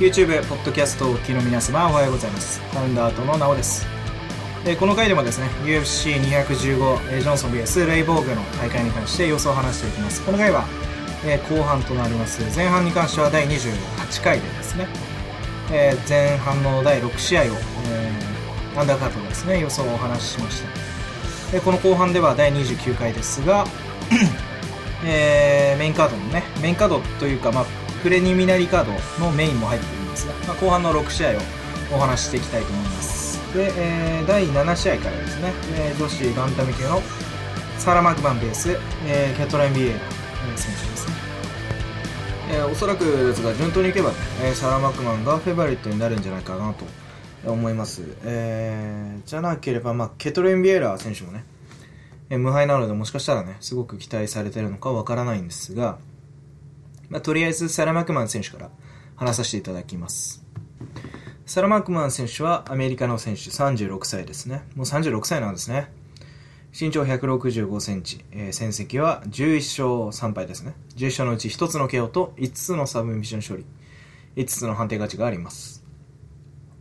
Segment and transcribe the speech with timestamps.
[0.00, 2.60] YouTube、ポッドキャストをお聞きの皆様おはようございます。
[2.60, 3.86] ファウンダーとのなおです。
[4.66, 10.20] えこの回でもですね、UFC215、えジョンソン VS レイボーグの大会に関して予想を話していきます。
[10.24, 10.64] この回は、
[11.24, 12.42] え後半となります。
[12.56, 14.88] 前半に関しては第28回でですね、
[15.70, 21.52] え前半の第6試合を、えーアンダーカットでですね、予想をお話ししました。
[21.52, 23.64] でこの後半では第29回ですが、
[25.06, 28.92] えーメインカードのね、メインカードというか、まあ、プレニミナリーカード
[29.24, 31.40] のメインも入っているんですが、まあ、後半の6試合を
[31.96, 33.54] お話ししていきたいと思います。
[33.54, 37.00] で、えー第7試合からですね、えー女子バンタム級の
[37.78, 38.76] サラ・マクバンベース、
[39.06, 39.98] えーキャトライン・ビエイラ、
[40.54, 41.14] 選手ですね。
[42.50, 46.84] えーおそらくですが、順当にいけばね、えサラ・マクマンがフェバリットになるんじゃないかなと
[47.50, 48.02] 思います。
[48.24, 51.46] えーじゃなければ、まあ、ケトレン・ビエラー選手もね、
[52.28, 55.96] えー無敗なので、もしかしたらね、すごく期待されてるのかわからないんですが、
[57.08, 58.70] まあ、とりあえずサラ・マクマン選手から
[59.16, 60.44] 話させていただきます。
[61.46, 64.62] サラ・マクマン選手はアメリカの選手、36歳ですね。
[64.74, 65.92] もう36歳なんですね。
[66.78, 70.74] 身長165センチ、えー戦績は11勝3敗ですね。
[70.96, 73.64] 11勝のうち1つの KO と5つのサブミッション勝利、
[74.42, 75.84] 5つの判定勝ちがあります。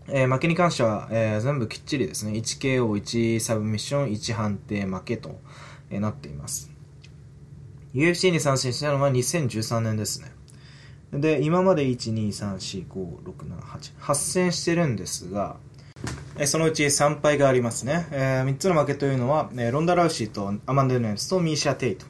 [0.07, 2.31] えー負けに関しては、えー全部きっちりですね。
[2.31, 5.39] 1KO、1サブミッション、1判定負けと、
[5.91, 6.72] えーなっています。
[7.93, 10.31] UFC に参戦したのは2013年ですね。
[11.13, 15.57] で、今まで1、2、3、4、5、6、7、8、8戦してるんですが、
[16.37, 18.07] えそのうち3敗がありますね。
[18.11, 22.05] え3つの負けというのは、えロンダ・ラウシーとアマンド・ヌネスとミーシャ・テイト。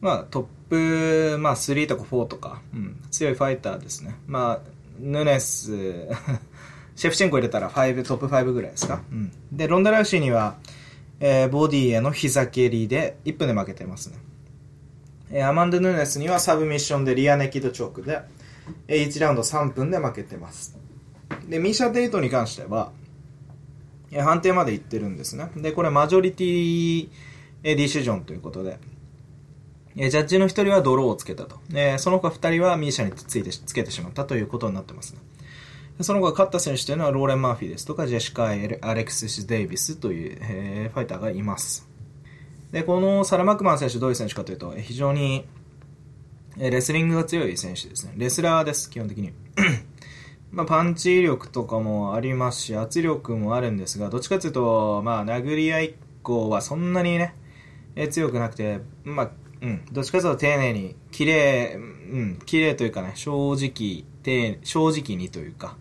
[0.00, 4.16] まあ、トップ、まあ、3とか4とか、うん、強いファイターですね。
[4.26, 6.08] まあ、ヌネス、
[6.96, 9.00] シェフチェンコ入れたら5、トップ5ぐらいですか。
[9.10, 9.32] うん。
[9.52, 10.56] で、ロンダ・ラウシーには、
[11.20, 14.18] えーボディへの膝蹴りで1分で負けてますね。
[15.30, 18.20] えアマンド・ヌーネスにはサブミッションでリアネキドチョークで、
[18.86, 20.76] えー1ラウンド3分で負けてます。
[21.48, 22.92] で、ミーシャ・テイトに関しては、
[24.10, 25.50] え判定まで行ってるんですね。
[25.56, 27.08] で、これマジョリティ
[27.62, 28.78] えーディシジョンということで、
[29.96, 31.58] えジャッジの一人はドローをつけたと。
[31.74, 35.20] えーその他二人はミーシャについてつけてしまったということになってますね。
[36.00, 41.87] その後勝った選手というのはローレン・マーフィーですとか、ジェシカ・アレクシス・デイビスという、えーファイターがいます。
[42.72, 45.46] で、このサラ・マクマン選手どういう選手かというと、非常に
[46.56, 48.12] レスリングが強い選手ですね。
[48.16, 49.32] レスラーです、基本的に。
[50.50, 57.34] まあ、パンチ力とかもありますし、圧力もあるんですが、どっちかというと、まあ、殴り合いっこはそんなにね、
[57.96, 59.30] え強くなくて、まあ、
[59.60, 65.76] うん、どっちかというと丁寧に、綺麗、うん、綺麗というかね、正直、丁正直にというか、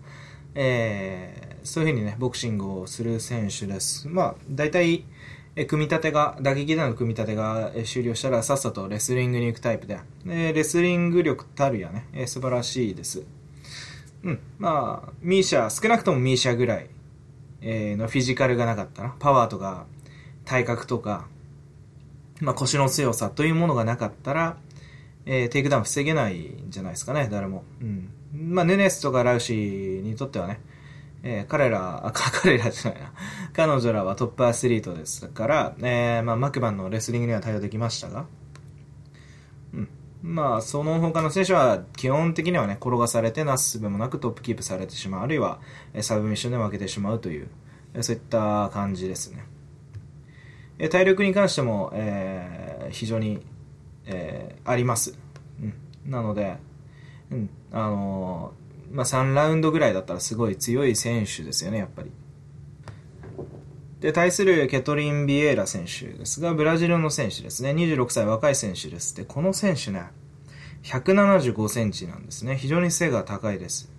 [0.55, 4.07] えーそういうふうにね、ボクシングをする選手です。
[4.07, 5.03] まあ、大体、
[5.59, 13.23] え組み立てが、打撃での組み立てがえ終了したらさっさとレスリングに行くタイプで、えレスリング力たるやね、え素晴らしいです。
[14.23, 16.89] うん、まあ、ミーシャ、少なくともミーシャぐらい、
[17.61, 19.15] えのフィジカルがなかったな。
[19.17, 19.87] パワーとか、
[20.45, 21.27] 体格とか、
[22.39, 24.57] まあ腰の強さというものがなかったら、
[25.25, 27.63] えーテイクダウン防げないんじゃないですかね、誰も。
[27.81, 28.09] うん。
[28.31, 30.59] まあ、ヌネスとかラウシーにとってはね、
[31.29, 32.09] えー彼ら、
[32.41, 33.11] 彼らじゃないな。
[33.53, 38.25] 彼女らはトップアスリートですから、えーまあ、マクバンのレスリングには対応できましたが、
[39.73, 39.89] うん。
[40.21, 45.59] まあ、その他の選手は基本的にはね、転がされてなすすべもなくトップキープされてしまう、あるいは
[45.99, 47.49] サブミッションで負けてしまうという、
[47.99, 49.43] そういった感じですね。
[50.79, 53.39] え体力に関しても、えー非常に、
[54.05, 55.17] えーあります。
[55.61, 55.73] うん。
[56.09, 56.55] なので、
[57.31, 62.11] うん、あのーまあ、3ラウンドぐらいだったらすごい強い選手ですよね、やっぱり。
[63.99, 67.71] で、対するケトリン・ビエイラ選手ですが、ブラジルの選手ですね。
[67.71, 69.15] 26歳若い選手です。
[69.15, 70.03] で、この選手ね、
[70.83, 72.55] 175センチなんですね。
[72.55, 73.91] 非常に背が高いです。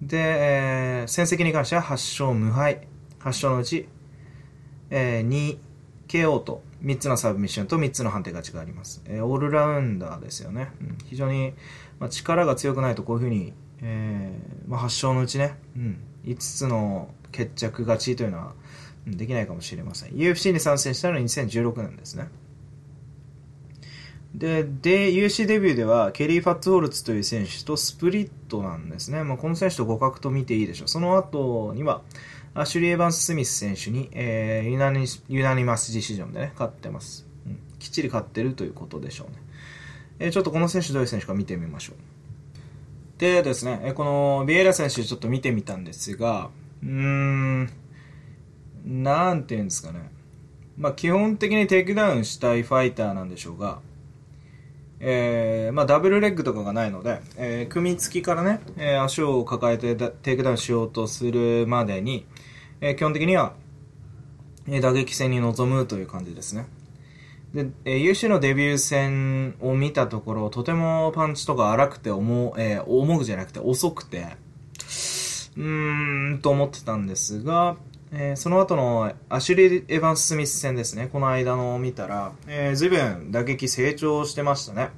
[0.00, 2.86] うん、で、えー戦績に関しては8勝無敗。
[3.20, 3.86] 8勝のうち、
[4.88, 5.58] えー、2
[6.08, 9.02] KO と3つのサブミッションと3つの判定勝ちがあります。
[9.06, 10.70] えーオールラウンダーですよね。
[10.80, 11.52] うん非常に、
[11.98, 20.10] まあ、力が強くないとこういうふうに、えーまあ、8勝のうちね、うん、5つの決着勝ちというのは、うんできないかもしれません。
[20.12, 22.28] UFC に参戦したのは2016年ですね。
[24.34, 29.24] で、で、UFC デビューでは、ケリー・ファッツホルツという選手とスプリットなんですね。
[29.24, 30.88] まあ、この選手と互角と見ていいでしょう。
[30.88, 32.02] その後には、
[32.54, 37.58] アシュリー・エヴァンス・スミス選手に、えーユナニユナニマスディシジョンでね、勝ってます、うん。
[37.78, 39.38] きっちり勝ってるということでしょうね。
[40.20, 42.19] えーちょっとこの選手どういう選手か見てみましょう。
[43.20, 46.48] でですね、このビエラ選手ちょっと見てみたんですが、
[46.82, 47.70] うーん、
[48.86, 50.10] なんていうんですかね。
[50.78, 53.80] まあ基本的にテイクダウンしたいファイターなんでしょうが、
[55.00, 62.26] えー、まあ、ダブルレッグとかがないので、えー、組み付きからね、えー、足を抱えてテイクダウンしようとするまでに、
[62.80, 63.54] え、基本的には、
[64.66, 66.66] え、打撃戦に臨むという感じですね。
[67.54, 74.36] で、えー、UC のデビュー戦を見たところ、とてもパンチとか荒くて重、えー、重くじゃなくて遅くて、
[75.56, 77.76] うーん、と思ってたんですが、
[78.12, 81.08] えー、その後のアシュリー・エヴァンス・スミス戦ですね。
[81.12, 84.90] この間のを見たら、えー、随分打撃成長してましたね。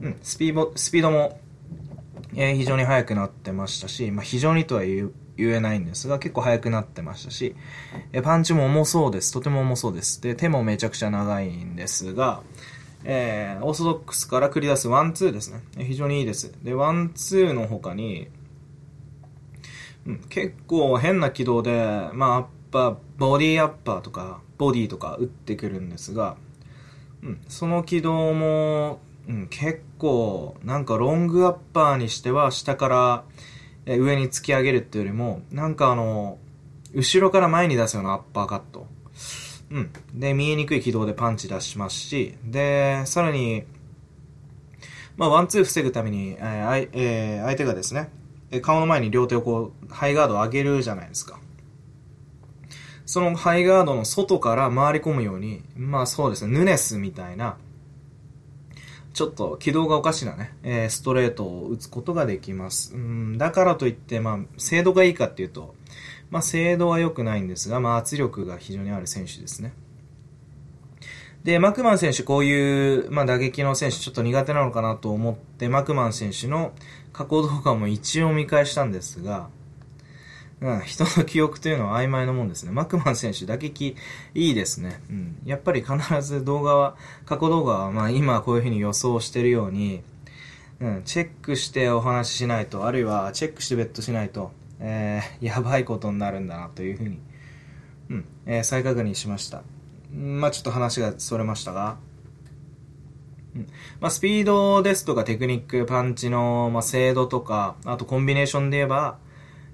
[0.00, 1.40] うん、スピード、スピードも、
[2.34, 7.54] えー、非常に速くなってましたし、まあ、非常にとは言言えないんですが、結構速くなってましたし、
[8.12, 9.32] え、パンチも重そうです。
[9.32, 10.20] とても重そうです。
[10.20, 12.42] で、手もめちゃくちゃ長いんですが、
[13.04, 15.62] えー、オーソドックスから繰り出すワンツーですね。
[15.78, 16.52] 非常にいいです。
[16.62, 18.28] で、ワンツーの他に、
[20.06, 26.36] うん、結構変な軌道で、まあ、アッパー、ボディアッパーとか、ボディとか打ってくるんですが、
[27.22, 33.24] うん、その軌道も、うん、結構、なんかロングアッパーにしては下から
[33.86, 36.38] 上に突き上げるっていうよりも、なんかあの、
[36.94, 38.86] 後ろから前に出すようなアッパーカット。
[39.70, 39.90] うん。
[40.14, 43.64] で、見えにくい軌道でパンチ出しますし、で、さらに、
[45.16, 48.10] まあ、ワンツー防ぐために、えーえー、相手がですね、
[48.60, 51.40] 顔の前に両手をこう、ハイガードを上げるじゃないですか。
[53.06, 57.56] そのハイガードの外から回り込むように、まあそうですね、ヌネスみたいな、
[59.12, 62.94] ちょっと軌道がおかしなね、えー、ストレートを打つことができます。
[62.94, 65.74] うん、だからといって、まあ、精度がいいかっていうと、
[66.30, 69.74] まあ、精度は良くないんですが、まあ、圧力が非常にある選手ですね。
[71.44, 76.72] で、マクマン選手、こういう、まあ、打撃の選手、ちょっと苦手なのかなと思って、マクマン選手の
[77.12, 79.48] 過去動画も一応見返したんですが、
[80.62, 82.70] うん、人の記憶というのは曖昧なもんですね。
[82.70, 83.96] マクマン選手、打撃
[84.34, 85.02] いいですね。
[85.10, 85.36] うん。
[85.44, 90.02] やっぱり必ず動画は、過去動画は、まあ今こういうふうに予想してるように、
[90.78, 97.18] うん、チェックしてお話ししないと、あるいはチェックしてベットしないと、えー、やばいことになるんだなというふうに、
[98.10, 99.62] うん、えー、再確認しました。
[100.14, 101.98] まあちょっと話がそれましたが、
[103.56, 103.66] うん、
[104.00, 109.18] まあスピードですとかテクニック、パンチの、まあ、精度とか、あとコンビネーションで言えば、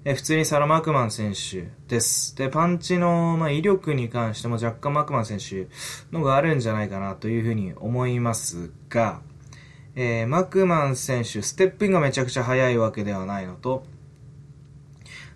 [0.05, 2.37] え普通にサラ・マクマン選手です。
[2.37, 5.67] で、パンチの、まあ、威力に関しても若干マクマン選手
[6.13, 9.21] のがあるんじゃないかなというふうに思いますが、
[9.97, 13.85] えー、マクマン選手、ステップインがめちゃくちゃ速いわけではないのと、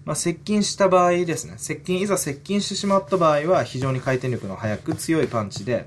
[0.04, 5.86] まあ、接近した場合ですね、接近、いざ接近してしまった場合は、非常に回転力の速く強いパンチで、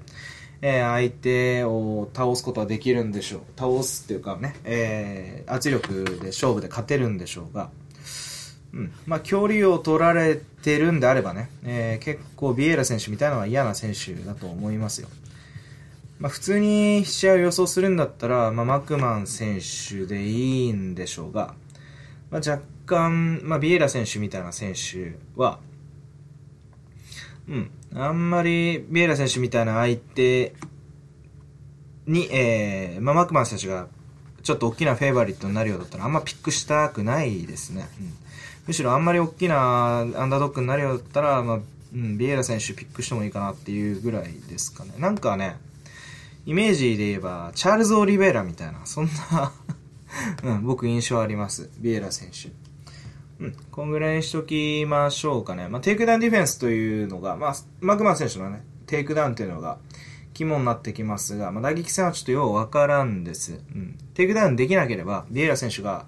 [0.61, 3.41] えー、相手を倒すことはできるんでしょう。
[3.57, 7.69] 倒すっていうかね、えー、圧力で勝負で勝てるんでしょうが、
[8.75, 8.91] うん。
[9.07, 15.07] まあ、距離を取られてるんであればね、えー、結構ビエイラ選手みたいなのは嫌な選手だと思いますよ。
[16.19, 21.55] まあ、普通に試合を予想するんだったら、まあ、マクマン選手でいいんでしょうが、
[22.31, 25.59] まあ、若干、まあ、ビエラ選手みたいな選手は、
[27.47, 30.53] うん、あんまりビエラ選手みたいな相手
[32.07, 33.87] に、えー、まあ、マクマン選手が
[34.43, 37.89] ちょっと大きなフェイバリットになるようだったらあんまピックしたくないですね。
[37.99, 38.13] うん、
[38.67, 41.59] むしろあんまり大きなアンダードッグになるようだったら、まあ、
[41.93, 44.93] うん、ビエラ選手ピックしてもいいかなっていうぐらいですかね。
[44.97, 45.57] なんかね、
[46.45, 49.51] イメージで言えば、チャールズ・オリベラみたいな、そんな
[50.43, 51.69] うん、僕印象あります。
[51.79, 52.49] ビエラ選手。
[53.43, 55.67] うん、こんぐらいにしときましょうかね。
[55.67, 59.77] まあ、テイクダウンディフェンスというのが、まあ、マクマン選手のね、テイクダウンというのが
[60.33, 63.59] 肝になってきますが、まあ、打撃戦はちょっとようわからんです。
[63.73, 63.97] うん。
[64.13, 66.05] テイクダウンできなければ、ビエラ選手が、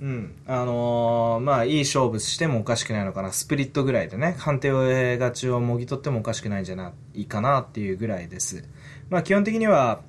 [0.00, 0.34] うん。
[0.46, 3.32] あのー、まあ、いい勝負してもおかしくないのかな。
[3.32, 4.70] スプリットぐらいでね、判定
[5.18, 8.64] 勝ちをもぎ取ってもおかしくないんじゃないかなっていうぐらいです。
[9.10, 10.00] まあ、基本的には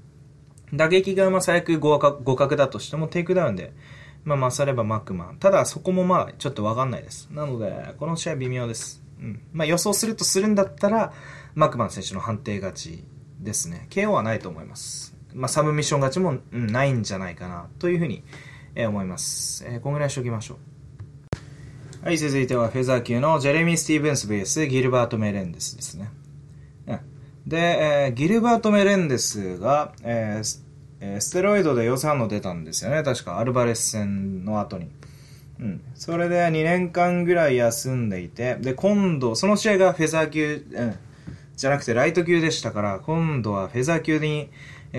[0.72, 3.72] 打撃がまあ最悪互角だとしてもテイクダウンで、
[4.24, 5.36] まあ、勝ればマックマン。
[5.38, 7.28] ただ、そこもまあ、ちょっとわかんないです。
[7.30, 9.02] なので、この試合微妙です。
[9.20, 9.42] うん。
[9.52, 11.12] まあ、予想するとするんだったら、
[11.54, 13.04] マックマン選手の判定勝ち
[13.40, 13.86] ですね。
[13.90, 15.14] KO はないと思います。
[15.34, 18.22] まあ、サブミッション勝ちも、うん、ないんじゃないかな、というふうに、
[18.78, 19.64] えー、思います。
[19.66, 20.58] えー、こんぐらいしておきましょ
[22.02, 22.06] う。
[22.06, 26.10] はい、続いてはフェザー級のジェレミー・スティーブンス VS ギルバート・メレンデスですね。
[27.44, 33.02] で、えー、ギルバート・メレンデスが、えー、ステロイドで陽性反応出たんですよね。
[33.02, 34.90] 確かアルバレス戦の後に。
[35.58, 35.80] うん。
[35.94, 40.94] それで2年間ぐらい休んでいて、で、今度、その試合がフェザー級、うん、
[41.56, 44.50] じゃなくてライト級でしたから、今度はフェザー級に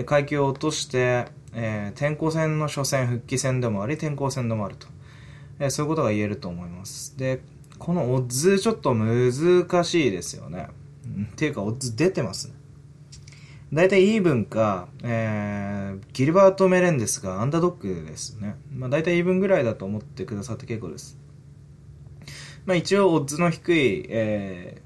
[0.04, 4.86] 階級を落として、えー、転校戦の初戦、復帰戦でもあり、転校戦でもあると。
[5.58, 7.16] えー、そういうことが言えると思います。
[7.18, 7.40] で、
[7.78, 10.68] このオッズちょっと難しいですよね。
[11.32, 12.54] っていうか、オッズ出てますね。
[13.72, 18.56] 大体イーブンか、えー、ギルバート・メレンデスがアンダードッグですね。
[18.74, 21.18] まあ大体イーブンぐらいだと思ってくださって結構です。
[22.66, 24.82] まあ一応、オッズの低い、え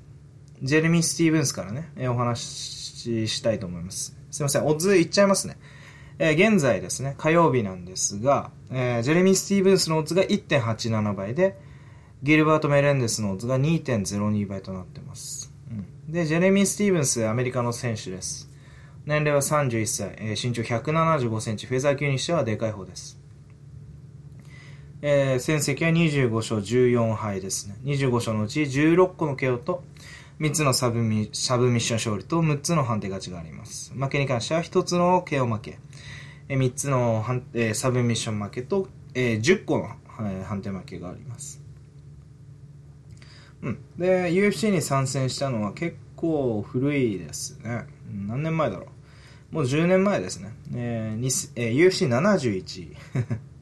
[0.62, 4.16] ー、ジェレミー・スティーブンスからね、えー、お話ししたいと思います。
[4.30, 5.56] すいません、オッズいっちゃいますね。
[6.18, 11.58] えー、現在ですね、火曜日なんですが、えー、ジェレミー・スティーブンスのオッズが1.87倍で、
[12.22, 15.52] ギルバート・メレンデスのオッズが2.02倍となってます。
[15.70, 15.74] う
[16.10, 18.50] ん、で、ジェレミー・スティーブンス、アメリカの選手です。
[19.06, 23.24] 年齢は31歳、えー、身長175センチ、フェザー級にしてはでかい方です。
[25.06, 27.76] えー、戦績は25勝14敗ですね。
[27.84, 29.84] 25勝のうち16個の KO と
[30.40, 33.92] 3つのサブミサブミッション勝利と6つの判定勝ちがあります。
[33.92, 35.78] 負けに関しては1つの KO 負け、
[36.48, 37.24] えー、3つの
[37.54, 39.88] えー、サブミッション負けと、えー、10個の、
[40.20, 41.62] えー、判定負けがあります。
[43.62, 43.78] うん。
[43.96, 47.86] で、UFC に参戦したのは結構古いですね。
[48.10, 48.86] 何年前だろ
[49.52, 49.54] う。
[49.54, 50.52] もう10年前ですね。
[50.74, 52.96] えーえー、UFC71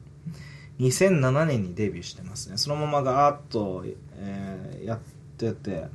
[0.79, 2.57] 2007年にデビューしてますね。
[2.57, 3.85] そのままガーッと、
[4.17, 4.99] えー、やっ
[5.37, 5.85] てて、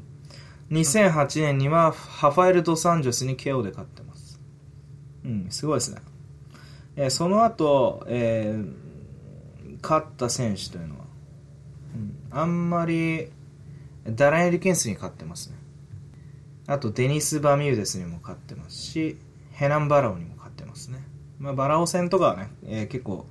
[0.71, 4.41] 2008年にはハファエル・ド・サンジョスに KO で勝ってます。
[5.25, 6.01] うん、すごいですね。
[7.01, 11.05] えー、その後、えー、勝った選手というのは、
[11.95, 13.31] うん、あんまり、
[14.05, 15.57] ダラ・エリケンスに勝ってますね。
[16.67, 19.17] あと、デニス・バミューデスにも勝ってますし、
[19.53, 20.99] ヘナン・バラオにも勝ってますね。
[21.39, 23.27] まあ、バラオ戦とかはね、えー、結構、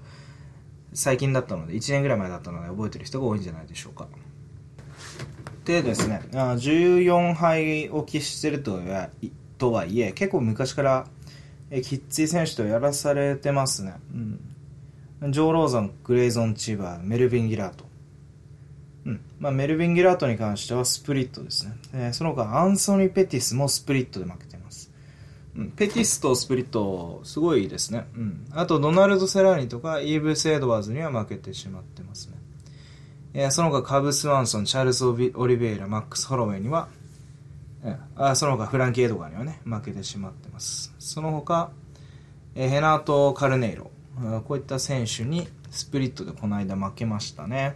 [0.94, 4.08] 最近だったので、1年ぐらい前だったので覚えてる人が多いんじゃないでしょうか。
[5.66, 9.10] でですね、あ14敗を喫してるとは
[9.58, 11.08] とはいえ、結構昔から
[11.70, 13.96] えきっつい選手とやらされてますね。
[14.14, 15.32] うん。
[15.32, 17.86] ジョー・ローザン、グレイゾン・チーバー、メルビン・ギラート。
[19.06, 19.22] うん。
[19.40, 21.74] まあ、メルビン・ギラートに関してはスプリットですね。
[21.94, 24.92] え、その他、アンソニー・ペティスもスプリットで負けてます。
[25.56, 25.72] うん。
[25.72, 28.06] ペティスとスプリット、すごいですね。
[28.16, 28.48] うん。
[28.52, 32.36] あと、ドナルド・セローニとか、イーブス・エドワーズには負けてしまってますね。
[33.34, 36.88] え、その他カブス・ワンソン、チャールズ・オリベイラ、マックス・ホロウェイには、
[38.16, 40.94] あその他フランキー・エドガーにはね、負けてしまってます。
[41.00, 41.72] その他、
[42.56, 43.92] え、ヘナート・カルネイロ、
[44.46, 47.76] こういった選手にスプリットでこの間負けましたね。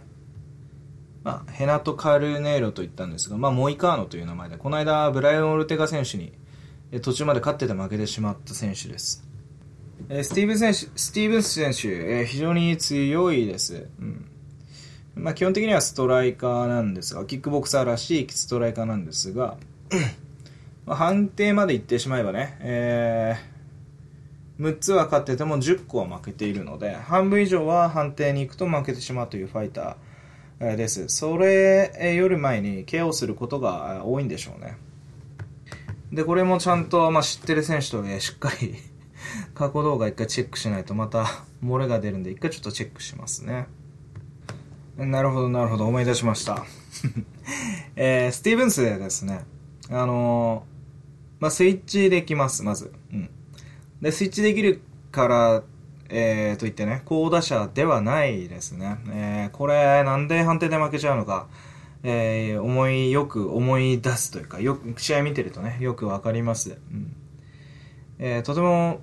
[1.22, 6.32] まあ、ヘナト・カルネイロと言ったんですが、まあ、モイカーノという名前で、この間、ブライアン・オルテガ選手に、
[6.90, 9.24] え途中まで勝ってて負けてしまった選手です。
[10.08, 11.88] えスティーブン選手、スティーブンス選手、
[12.22, 13.86] え非常に強いです。
[14.00, 14.26] うん
[15.14, 19.56] まあ、基本的にはストライカーなんですが、キックボクサーらしいストライカーなんですが、
[20.86, 31.08] まあ、判定まで行ってしまえばね、えー、6つは勝ってても10個は負けているので、半分以上は判定に行くと負けてしまうというファイターです。
[31.08, 34.76] それより前に KO することが多いんでしょうね。
[36.12, 38.74] で、これもちゃんと、まあ、知ってる選手と、ね、しっかり
[39.54, 41.26] 過去動画一回チェックしないとまた
[41.64, 43.66] 漏れが出るんで、一回ちょっとチェックしますね。
[44.98, 45.86] なるほど、なるほど。
[45.86, 46.64] 思い出しました。
[47.96, 49.40] えー、スティーブンスでですね、
[49.90, 50.64] あの、
[51.40, 52.92] まあ、スイッチできます、まず。
[53.12, 53.30] うん。
[54.00, 55.62] で、スイッチできるから、
[56.08, 58.98] えー、と言ってね、高打者ではないですね。
[59.10, 61.48] えー、これ、なんで判定で負けちゃうのか、
[62.02, 66.78] えー、思い、よく思い出すというか、よく、試合見てるとね、よくわかります。
[66.90, 67.16] うん。
[68.18, 69.00] えー、とても、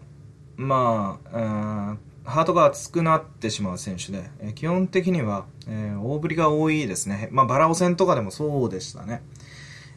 [0.56, 7.28] まあ、ハートが熱くなってしまう選手で、えー、基本的には、えー、大振りが多いですね。
[7.32, 9.24] まあ、バラオ戦とかでもそうでしたね。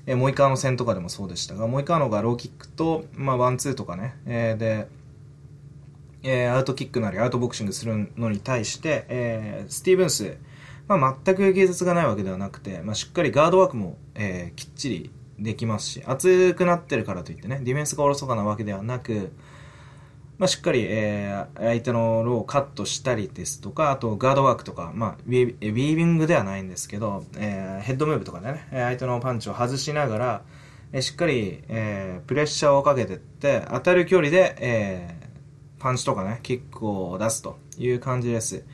[0.07, 4.89] えー、モイカノ戦とかでもそうでしたが、モイカノがローキックと、まあ、ワンツーとかね、えー、で、
[6.23, 10.37] えー、アウトキックなりアウトボクシングするのに対して、えー、スティーブンス、
[10.89, 19.33] まあ、全く芸術がないわけではなくて、まあ、しっかりガードワークも、えー、きっちりできますし、熱くなってるからといってね、ディフェンスがおろそかなわけではなく、
[20.39, 30.43] まあ、しっかり、えー、相手のローをカットしたりですとか、あとガードワークとか、まあ、ウィービングではないんですけど、えー、ヘッドムーブとかでね、相手のパンチを外しながら、
[30.93, 38.65] えー、しっかり、えー、プレッシャーをかけてって、当たる距離で、えー、パンチとかね、キックを出すという感じです。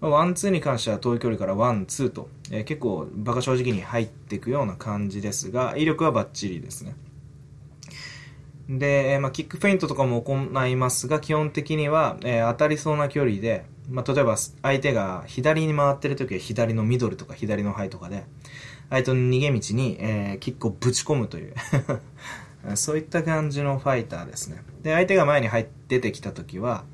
[0.00, 6.94] ワン、ツーに関しては遠い距離からワン、ツーと、えー、結構馬鹿正直に入っていくような感じですが、威力はバッチリですね。
[8.68, 18.24] で、まあ、キックフェイントとかも行いますが、基本的には、えー、当たりそうな距離で、まあ、例えば相手が左に回ってる時は左のミドルとか左のハイとかで、
[18.90, 21.54] 相手の逃げ道に、えー、キックをぶち込むという
[22.74, 24.62] そういった感じのファイターですね。
[24.82, 26.84] で、相手が前に入ってきた時は、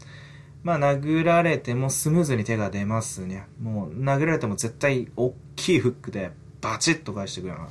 [0.63, 3.47] まあ、殴られてもスムーズに手が出ますね。
[3.61, 7.69] もう、殴られても絶対大きいフックでバチッと返していくような、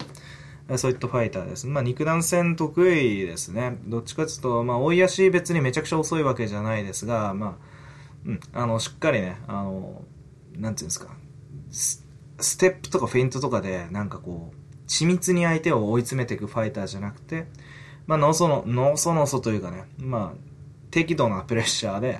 [0.77, 1.67] そういったファイターです。
[1.67, 3.77] まあ、肉弾戦得意ですね。
[3.85, 7.53] どっちかというと、まあ、追い足別にめちゃくちゃ遅いわけじゃないですが、まあ、
[8.25, 10.03] うん、あの、しっかりね、あの、
[10.55, 11.07] なんていうんですか、
[11.71, 17.47] ステップとかフェイントとかで、なんかこう、緻密に相手を追い詰めていくファイターじゃなくて、
[18.07, 20.51] まあ、のその、のそのそというかね、まあ、
[20.91, 22.19] 適度なプレッシャーで、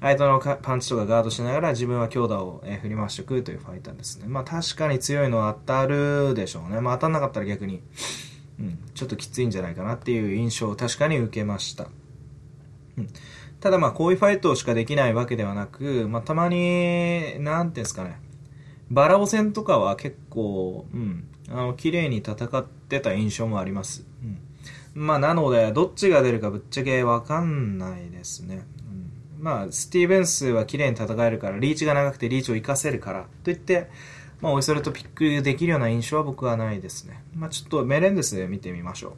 [0.00, 4.26] 相手のパンチとかガードしながら自分は強打を、え振り回していくというファイターですね。
[4.28, 6.80] まあ確かに強いのは当たるでしょうね。
[6.80, 7.82] まあ当たんなかったら逆に、
[8.58, 11.88] うん、ちょっときついんじゃないかなっていう印象を確かに受けました。
[12.96, 13.08] うん、
[13.60, 18.18] ただまあこういうファイトしかできないわけではなく、まあたまに、なんていうんですかね、
[18.90, 24.06] バラオ戦とかは結構、うん、あの、綺麗に戦ってた印象もあります。
[24.22, 24.38] うん
[24.94, 28.66] まあ、なので、どっちが出るかぶっちゃけわかんないですね。
[29.40, 33.88] まあ、スティーブンスは綺麗に戦えるから、リーチが長くてリーチを活かせるから、といって、
[34.40, 37.22] まあ、おいそれとピックできるような印象は僕はないですね。
[37.34, 39.16] まあ、ちょっとメレンデスで見てみましょ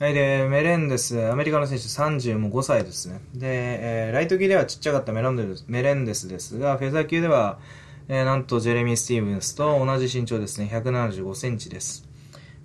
[0.00, 0.02] う。
[0.02, 3.20] はい、で、メレンデス、アメリカの選手35歳ですね。
[3.34, 7.60] で、えー、ライト級ではちっちゃかったメレンデスメレンデスですが、フェザー級では、
[8.08, 12.08] えー、なんとジェレミー・スティーブンスと同じ身長ですね、175センチです。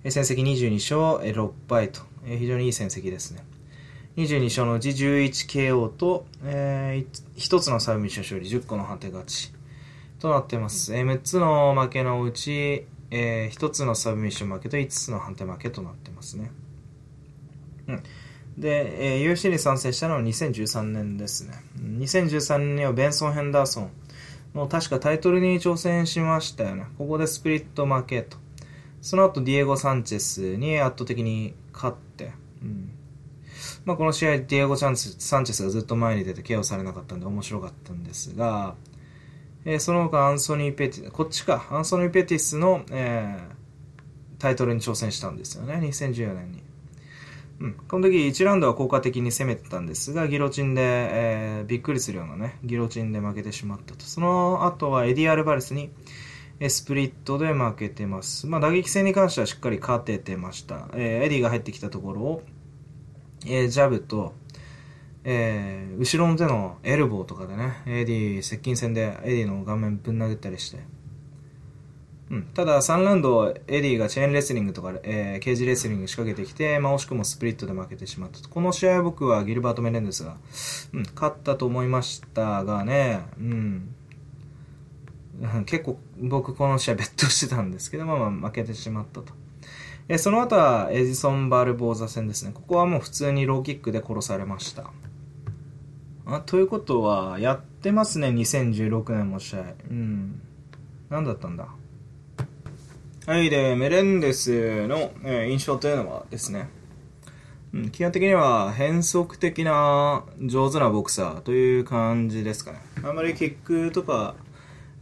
[0.04, 3.44] 戦績22勝6敗と、非常にいい戦績ですね。
[4.18, 9.52] 22勝のうち 11KO と、えー、1つのサブミッション勝利、10個の判定勝ち
[10.18, 10.92] となっています。
[10.92, 16.50] えー、6つの負けのうち、えー、1つのサブミッション負けと5つの判定負けとなってますね。
[17.86, 18.02] うん。
[18.58, 21.54] で、えー、UFC に参戦したのは2013年ですね。
[21.80, 23.90] 2013年にはベンソン・ヘンダーソン
[24.52, 26.86] の確かタイトルに挑戦しましたよね。
[26.98, 28.36] ここでスプリット負けと。
[29.00, 32.32] その後、ディエゴ・サンチェスに圧倒的に勝って、
[32.62, 32.97] うん。
[33.88, 38.74] まあ、この試合、ディエゴ・サンチェスがずっと前に出てケアをされなかったんで面白かったんですが、
[39.64, 46.62] えー、その他、アンソニー・ペティス、こっちか、アンソニー・ペティスの、えー、タイトルに挑戦したんですよね、2014年に。
[47.60, 54.04] うん、この時1ラウンドは効果的に攻めてたんですが、ギロチンで、えー、びっくりするようなね、ギロチンで負けてしまったと。
[54.04, 55.88] その後はエディ・アルバレスに、
[56.68, 58.46] スプリットで負けてます。
[58.46, 60.90] まあ、打撃戦に関してはしっかり勝ててました。
[60.92, 62.42] えー、エディが入ってきたところを、
[63.46, 64.34] えー、ジャブと、
[65.24, 70.78] えー、後ろの手のエルボーとかでね、エディ、接近戦でエディの顔面ぶん殴ったりして。
[72.30, 72.42] うん。
[72.54, 78.48] ただ、3ラウンド、エディがチェーンレスリングとか、えー、ケージレスリング仕掛けてきて、まあ、惜しくもスプリットで負けてしまったと。
[78.48, 80.36] この試合は僕はギルバート・メレンデスが、
[80.92, 83.94] うん、勝ったと思いましたがね、うん。
[85.66, 89.32] 結構僕この試合ベットしてたんですけど、まあまあ負けてしまったと。
[90.08, 92.52] えその後はエジソン・バルボーザ戦ですね。
[92.54, 94.90] ここはもう普通にローキックで殺されました。
[96.24, 99.74] あということは、やってますね、2016年も試合。
[99.90, 100.40] うん。
[101.10, 101.68] 何だったんだ？
[103.26, 106.70] はい、で、メレンデスの、えー、印象というのはですね、
[107.74, 112.80] うん、基本的には変則的な上手なボクサーという感じですかね。
[113.04, 114.34] あんまりキックとか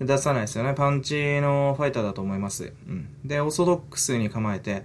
[0.00, 0.74] 出さないですよね。
[0.74, 2.72] パンチのファイターだと思います。
[2.88, 3.08] うん。
[3.24, 4.84] で、オーソドックスに構えて、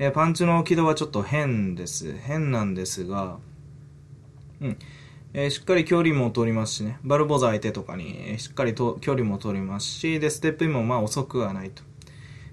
[0.00, 2.12] えー、パンチの軌道はちょっと変です。
[2.16, 3.38] 変なんですが、
[4.60, 4.78] うん。
[5.34, 6.98] えー、しっかり距離も取りますしね。
[7.02, 11.82] バルボザ相手とかに、え、しっかりと距離も取りますし、で、ステップインもまあ遅くはないと。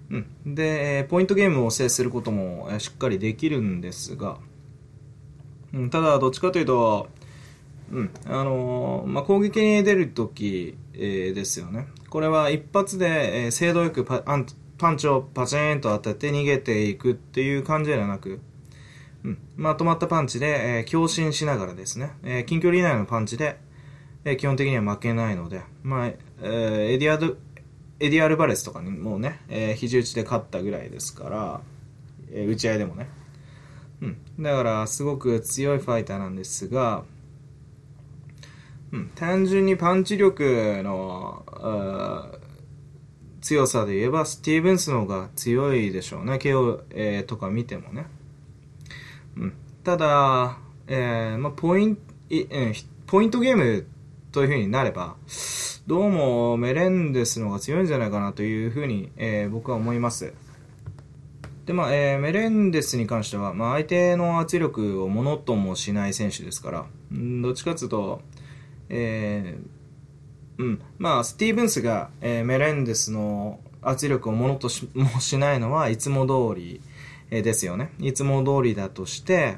[0.09, 0.55] うん。
[0.55, 4.39] で、え、ポイントゲームを制することも、え、しっかりできるんですが、
[5.71, 7.09] うん、ただ、どっちかというと、
[7.91, 8.09] うん。
[8.25, 11.87] あのー、まあ、攻撃に出るとき、えー、ですよね。
[12.09, 14.47] これは一発で、えー、精度よくパン
[14.77, 18.41] パンチをパチンと当てて逃げていくっていう感じではなく、
[19.23, 23.57] うん、まとまったパンチで、えー、強振しながらですね、えー、近距離以内のパンチで、
[24.25, 27.35] えー、基本的には負けないので、まあ、え、エディアド、
[27.99, 31.61] エディ・アルバレスとかにもうね、え、肘打ちで勝ったぐらいですから、
[32.31, 33.09] え、打ち合いでもね。
[34.01, 34.17] うん。
[34.43, 37.03] だから、すごく強いファイターなんですが、
[38.91, 41.43] うん、単純にパンチ力の
[43.45, 46.33] 強さで言えばスティーブンスの方が強いでしょうね。
[46.33, 48.07] KO、えー、とか見てもね、
[49.37, 49.53] うん、
[49.83, 51.97] ただ、えーまあ、ポイン
[53.05, 53.85] ポイントゲーム
[54.31, 55.15] という風になれば
[55.85, 60.33] どうもメレンデスの方が強いんじゃないかなというふうに、えー、僕は思います。
[61.67, 68.21] でまあえー、メレンデスに関しては、まあ、相手の圧力をものともしない選手ですから、どっちかというと、
[68.89, 69.74] えー、
[70.57, 76.81] うん、まあ、スティーブンスが、えー、メレンデスの圧力をものとしもしないのはいつも通り、
[77.29, 77.91] えー、ですよね。
[77.99, 79.57] いつも通りだとして、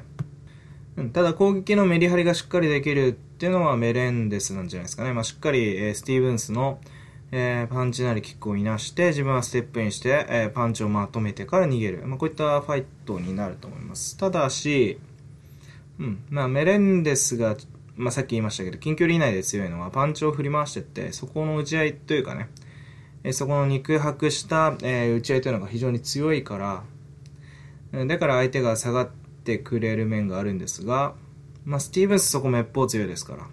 [0.96, 5.12] うん、ただ攻撃のメリハリがしっかりできるっていうのはメレンデスなんじゃないですかね。
[5.12, 6.80] まあ、しっかり、えー、スティーブンスの
[7.30, 12.06] えー、パンチなりキックをいなして、自分はステップインして、えー、パンチをまとめてから逃げる。
[12.06, 14.16] まあ、こういったファイトになると思います。
[14.16, 14.98] ただし、
[15.98, 17.56] うん、まあ、メレンデスが、
[17.98, 22.48] まあ、さっき言いましたけど、近距離以内で強いのは、パンチを振り回してって、そこの打ち合いというかね、
[23.24, 26.84] え、そこの肉薄した、え、打ち合いというのが非常に強いか
[27.92, 29.10] ら、だから相手が下がっ
[29.44, 31.14] てくれる面があるんですが、
[31.64, 33.46] まあ、スティーブンスそこめっぽう強いですから、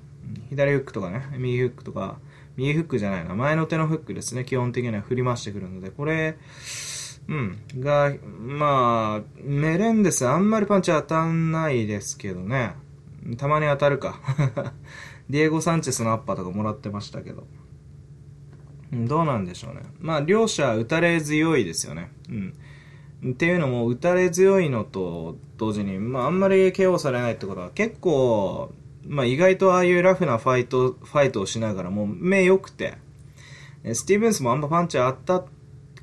[0.50, 2.20] 左フックとかね、右フックとか、
[2.56, 6.38] 右フックじゃないな、前の手のフックですね、基本的には振り回してくるので、これ、
[7.28, 12.76] うん、が、まあ、メレンデスあんまりパンチ当たんないですけどね、
[13.38, 14.20] たまに当たるか。
[15.30, 17.48] ディエゴ・サンチェスのアッパーとかもらってましたけど。
[18.94, 19.82] どうなんでしょうね。
[20.00, 22.12] まあ、両者打たれ強いですよね。
[22.30, 23.32] うん。
[23.32, 28.72] っていうのも、打たれ強いのと同時に、まあ、あんまり KO されないってことは結構、
[29.08, 32.98] まあ、意外とああいうラフなファイト、ファイトをしながらも目良くて、
[33.94, 35.44] スティーブンスもあんまパンチあった、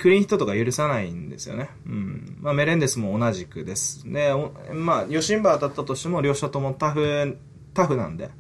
[0.03, 1.71] クリーンヒットとか許さないんですよね。
[1.87, 2.37] うん。
[2.41, 4.03] まあ、メレンデスも同じくです。
[4.13, 4.35] で、
[4.73, 7.39] まあ、ヨシンバ当たったとしても、両者ともタフ、
[7.73, 8.31] タフなんで、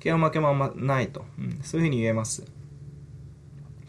[0.00, 1.24] ケア負けもあんまないと。
[1.38, 1.60] うん。
[1.62, 2.44] そういうふうに言えます。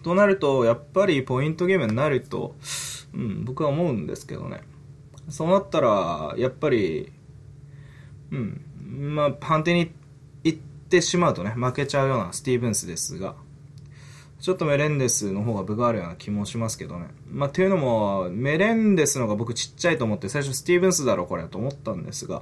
[0.03, 2.55] となると、やっぱりポイントゲームになると、
[3.15, 4.61] うん、僕は思うんですけどね。
[5.29, 7.11] そうなったら、やっぱり、
[8.31, 9.91] うん、まあ、判定に
[10.43, 13.35] 行ってしまうとね、負けちゃうようなスティーブンスですが、
[14.39, 17.07] ちょっとメレンデスの方が分があるような気もしますけどね。
[17.29, 22.41] まあ、っていうのも、メレンデスの方が僕ちっちゃいと思って、最初スティーブンスだろこれと思ったんですが、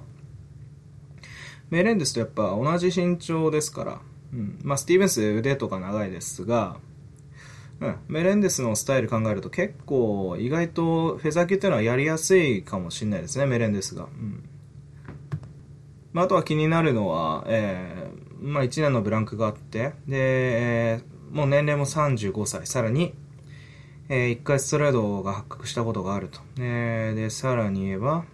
[1.70, 4.60] メレンデスとやっぱ同じ身長ですから、うん。
[4.64, 6.78] まあ、スティーブンス腕とか長いですが、
[7.80, 7.96] うん。
[8.08, 14.04] メレンデスのスタイル考えると結構意外とフェザー級っていうのはやりやすいかもしれないですね、メレンデスが。
[14.04, 14.48] うん。
[16.14, 23.14] まあ、あとは気になるのは、えー、まあ、1年のブランクがあって、で、えー、もう年齢も35歳、さらに、
[24.10, 26.40] えー、1回ストレートが発覚したことがあると。
[26.60, 28.26] えー、で、さらに言えば、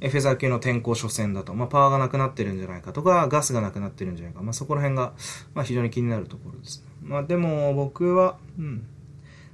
[0.00, 5.14] エフェザー級の転向初戦だと、まあ、パワーがなくなってるんじゃないかとか、ガスがなくなってるんじゃないか、まあ、そこら辺が、
[5.54, 8.86] まあ、非常に気になるところです、まあ、でも、僕は、うん。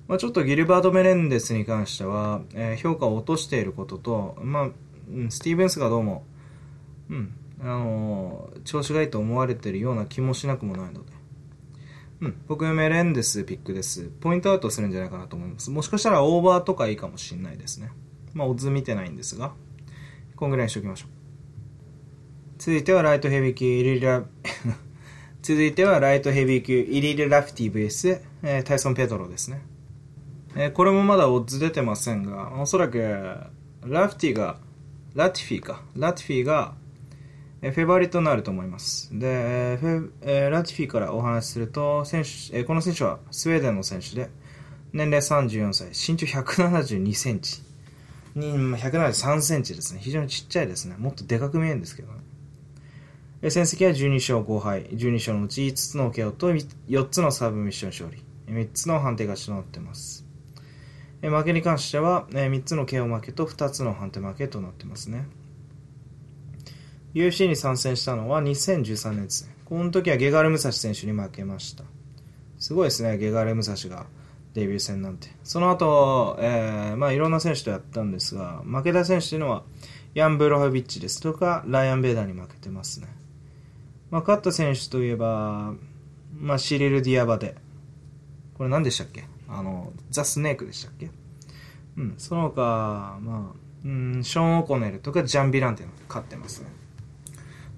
[0.09, 4.69] まあ、ちょっとギルバート・メレンデスに関しては、えー、評価を落としていることと、まあ、
[5.31, 6.25] スティーブンスがどうも、
[7.09, 11.13] うん、あのー、調子がいいと思われてるような気もしなくもないので、
[12.23, 14.09] うん、僕メレンデスピックです。
[14.21, 15.73] ポイントアウトするんじゃないかなと思います。
[15.73, 17.91] もしかしたらオーバーとかいいかもしれないですね。
[18.33, 19.53] まあ、オッズ見てないんですが、
[20.37, 21.11] こんぐらいにしておきましょう。
[22.59, 24.23] 続いてはライトヘビー級イリラ、
[25.43, 29.61] 続いてはライトヘビー級イリル・ラフティ VS、えー、タイソン・ペドロですね。
[30.55, 33.01] えー、これもまだオッズ出てませんが、おそらく
[33.85, 34.59] ラフティが、
[35.17, 36.77] ラティフィか、ラティフィが、
[37.63, 39.09] えフェバリとなると思います。
[39.17, 44.31] で、フェえラティフィからお話しすると、選手、えこの選手はスウェーデンの選手で、
[44.93, 47.63] 年齢34歳、身長172センチ。
[48.35, 50.01] に173センチですね。
[50.03, 50.97] 非常にちっちゃいですね。
[50.99, 53.51] もっとでかく見えるんですけどね。
[53.51, 54.87] 戦績は12勝5敗。
[54.87, 58.25] 12勝のうち5つの KO と4つのサーブミッション勝利。
[58.53, 60.25] 3つの判定勝ちとなっています。
[61.21, 65.27] 負けに関しては3つの KO 負けと2つの判定負けとなってますね。
[67.15, 69.55] UFC に参戦したのは2013年ですね。
[69.65, 71.85] この時はゲガル・ムサシ選手に負けました。
[72.59, 74.07] すごいですね、ゲガル・ムサシが
[74.55, 75.29] デビュー戦なんて。
[75.45, 79.63] その後、えー、まあいろんな選手とやったんですが、負けた選手というのは、
[80.15, 83.09] ヤン・ブロハビッチですとか、ライアン・ベーダーに負けてますね。
[84.11, 85.75] まあ勝った選手といえば、
[86.39, 87.57] まあシリル・ディアバデ。
[88.55, 89.25] これ何でしたっけ？
[89.49, 91.11] あの、ザ・スネークでしたっけ？
[91.97, 96.69] うん、その他、まあ、うん、ショーン・オコネルとかジャン・ビランテの勝ってますね。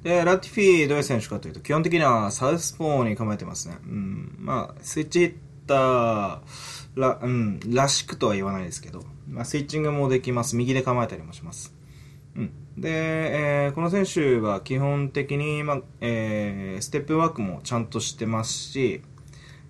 [0.04, 3.78] で、ラティフィーどういう選手かというと、基本的にはサウスポーに構えてますね。
[3.86, 4.36] うん。
[4.38, 5.34] まあ、スイッチヒッ
[5.66, 6.40] ター
[6.94, 10.56] ら、うん、らしくとは言わないですけど、まあ、スイッチングもできます。
[10.56, 11.74] 右で構えたりもします。
[12.36, 12.52] うん。
[12.76, 12.90] で、
[13.64, 19.00] えー、この選手は基本的に、まあ、えー、ステップワークもちゃんとしてますし、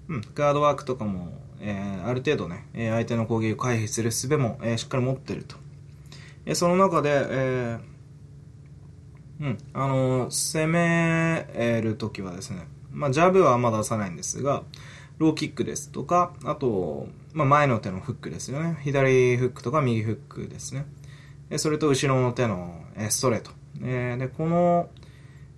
[0.08, 5.54] うん、ガードワークとかも、えー、ある程度ね、相手の攻撃を回避する術も、え、しっかり持ってると。
[6.44, 7.93] えその中で、えー
[9.40, 14.62] うん、あの攻めるときはですね、まあ、ジャブはあんま出さないんですが、
[15.18, 18.78] ローキックですとか、あと、まあ、前の手のフックですよね。
[18.82, 20.86] 左フックとか右フックですね。
[21.56, 23.50] それと後ろの手のストレート。
[23.80, 24.88] で、この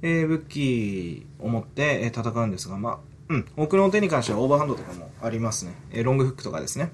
[0.02, 5.74] 武器を持って戦うんですが、まあ、うん、奥の手に関してはオーバーハンドとかもありますね。
[6.02, 6.90] ロングフックとかですね。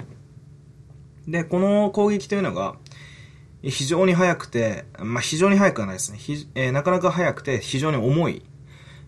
[1.26, 2.76] で、この攻撃というのが、
[3.62, 6.18] 非常に速くて、まあ、非常に速くはないですね。
[6.18, 8.42] ひえー、なかなか速くて非常に重い、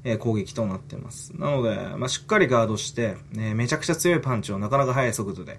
[0.05, 1.33] えー、攻撃となっています。
[1.37, 5.59] なので、まあ、しっかりガードして、えー、めちゃくちゃ強いパンチをなかなか速い速度で、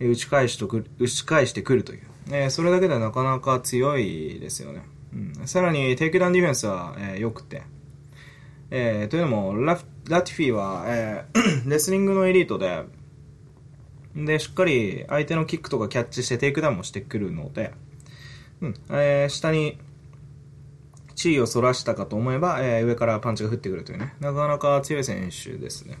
[0.00, 2.02] えー、打ち返しとく、打ち返してくるという。
[2.30, 4.82] えー、それだけではなかなか強いですよね。
[5.14, 7.62] うん、さらに、テイクダウンディフェンスは、えー、良くて、
[8.70, 9.78] えー、というのもラ、
[10.08, 12.84] ラティフィは、えー、 レスリングのエリートで、
[14.16, 17.72] で、しっかり相手のキックとかキャッチしてテイクダウンもしてくるので、
[18.62, 19.78] うん、えー、下に
[21.14, 25.98] 注意を逸らしたかと思えば、えー、上からパンチが降ってくるというね、なかなか強い選手ですね。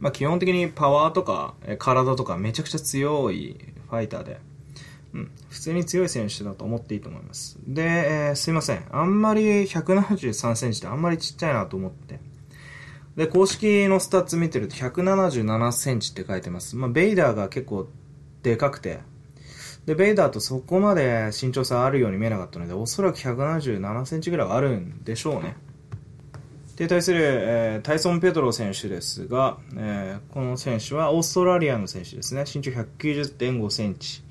[0.00, 3.56] まあ、基本的にパワーとか、えー、体とかめちゃくちゃ強い
[3.88, 4.40] ファイターで、
[5.14, 7.58] うん、普通に強い選手だと思っていいと思います。
[7.66, 8.84] で、えー、すいません。
[8.90, 12.18] あんまり173センチってあんまりちっちゃいなと思って。
[13.16, 16.76] で、公式のスタッツ見てると177センチって書いてます。
[16.76, 17.88] まあ、ベイダーが結構
[18.42, 19.00] でかくて、
[19.86, 25.56] で、ベイダーとそこまで身長差あるように見えなかったので、おそらく177センチぐらいはあるんでしょうね。
[26.76, 32.44] で、対する、えー、タイソン・ペトロ選手ですが、えー、この選手はオーストラリアの選手ですね。
[32.52, 34.22] 身長190.5センチ。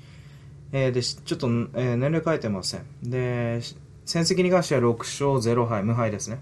[0.72, 2.84] えー、で、ちょっと、えー、年齢書いてません。
[3.02, 3.60] で、
[4.04, 6.40] 戦績に関しては6勝0敗、無敗ですね。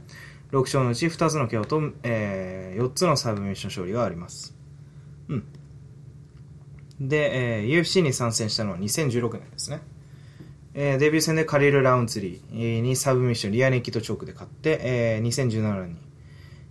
[0.52, 4.57] 6勝のうち2つの KO と、えー、4つのサブミッション勝利があります。
[7.00, 9.80] で、えー、UFC に参戦したのは2016年ですね。
[10.74, 15.98] えー、デビュー戦でカリル・ラウンツリーにサブミッション、リアネキとチョークで勝って、えー、2017年に、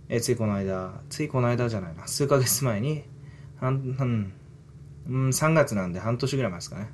[0.08, 3.04] えー、ついこの間、ついこの間じゃないな、数ヶ月前に、
[3.60, 4.32] 半、
[5.08, 6.88] うん、3月なんで半年ぐらい前ですかね。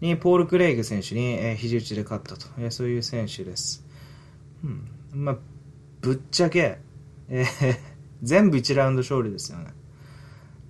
[0.00, 3.86] に、ポール・クレイグ選手に、えー、肘打ちで勝ったと、えー、そういう選手です。
[4.62, 4.88] うん。
[5.12, 5.36] まあ、
[6.00, 6.78] ぶっちゃけ、
[7.28, 7.76] えー、
[8.22, 9.66] 全部1ラウンド勝利ですよね。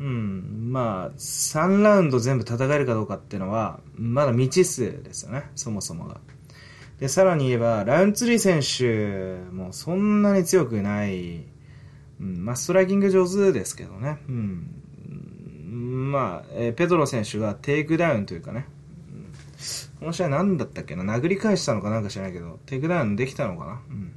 [0.00, 6.20] うん、まあ、3ラウンド全部戦えるかどうかっていうのは、まだ未知数ですよね、そもそもが。
[6.98, 11.44] で、さらに言えば、ラウンツリー選手もそんなに強くない、
[12.20, 18.66] うん、まあ、ストライキング上手ですけどね、うん、まあ、えー、ペドロ選手がテイクダウンというかね、
[20.00, 24.12] この試合何だったっけな、殴り返したのかなんか知らないけど、テイクダウンできたのかな、うん。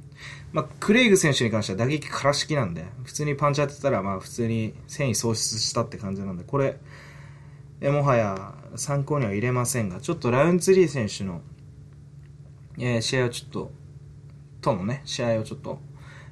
[0.52, 6.78] まあ、クレイグ選手に関しては打撃からっきしなんで、普通にパンチ当てたら、まあ、普通に戦意喪失したって感じなんで、これ、
[7.80, 11.42] え、もはや参考には入れませんが、ちょっとラウンツリー選手の、
[12.78, 13.70] えー、試合をちょっと、
[14.60, 15.78] とのね、試合をちょっと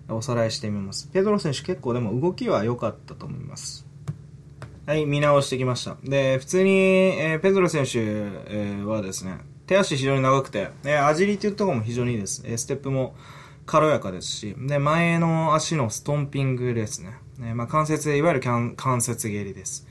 [0.08, 1.08] おさらいしてみます。
[1.08, 3.86] ペドロ選手結構でも動きは良かったと思います。
[4.86, 5.96] はい、見直してきました。
[6.04, 12.42] で、普通に、えー、ペドロ選手、えー、はですね、手足非常に長くて、えー、アジリティとかも非常にいいです。
[12.46, 13.16] えー、ステップも、
[13.66, 17.14] 軽やかですし、で、前の足のストンピングですね。
[17.42, 19.86] え、まあ、関節、いわゆる関節蹴りです。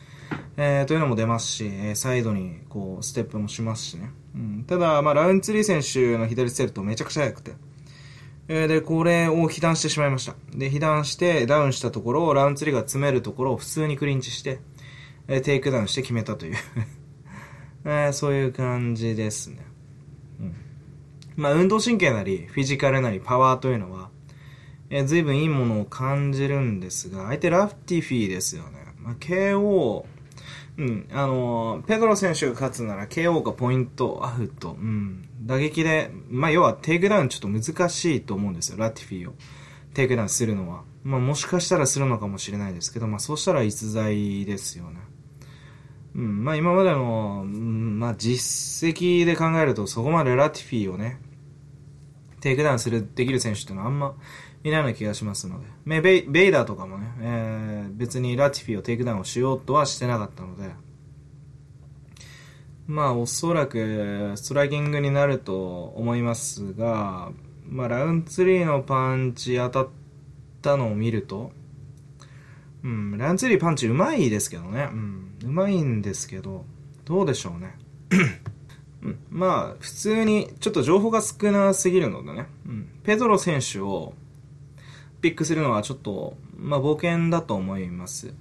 [0.57, 4.11] えー、というのも出ますし、え、サイドに、こう、ステップもしますしね。
[4.33, 7.51] うん、ただ、まあ、ラウンツリー選手の左ステルトめちゃくちゃ速くて、
[8.47, 10.35] えー、で、これを被弾してしまいました。
[10.55, 14.59] で、被弾してダウンしたところを、ラウンツリーが詰めるところを普通にクリンチして、
[15.27, 16.55] えー、テイクダウンして決めたという
[17.85, 19.74] えー、そういう感じですね。
[21.35, 24.09] まあ、運動神経なり、フィジカルなり、パワーというのは、
[24.89, 28.85] えー、随分いいものを感じるんですが、相手ラティフィーですよね。
[28.99, 30.05] まあ、KO、
[30.77, 39.33] うん、あのー、ペドロ選手が勝つなら KO かポイント、アウト、うん、打撃で、まあ、要はテイクダウンちょっと難しいと思うんですよ、ラティフィーを。
[39.93, 40.83] テイクダウンするのは。
[41.03, 44.99] まあ、もしかしたらするのかもしれないですけど、まあ、そうしたら逸材ですよね。
[46.15, 51.19] うん、まあ今までの、うん、まあ実績で考えるとそこまでラティフィーをね、
[52.39, 54.15] テイクダウンする、できる選手ってのはあんま
[54.63, 56.01] いないような気がしますので。
[56.01, 60.71] ベイ、ベイダーとかもね、えー、別にラティフィをテイクダウンをしようとはしてなかったので、
[62.87, 67.31] まあおそらくストライキングになると思いますが、
[67.67, 69.89] まあラウンツリーのパンチ当たっ
[70.61, 71.51] たのを見ると、
[72.83, 76.65] うん、ラウンツリーパンチうまいですけどね、うん、うまいんですけど、
[77.05, 77.77] どうでしょうね。
[79.03, 84.13] うん、まあ、普通に、ちょっと情報が少なすぎるのでね、うん、ペドロ選手を
[85.21, 88.33] ピックするのはちょっと、まあ、冒険だと思います。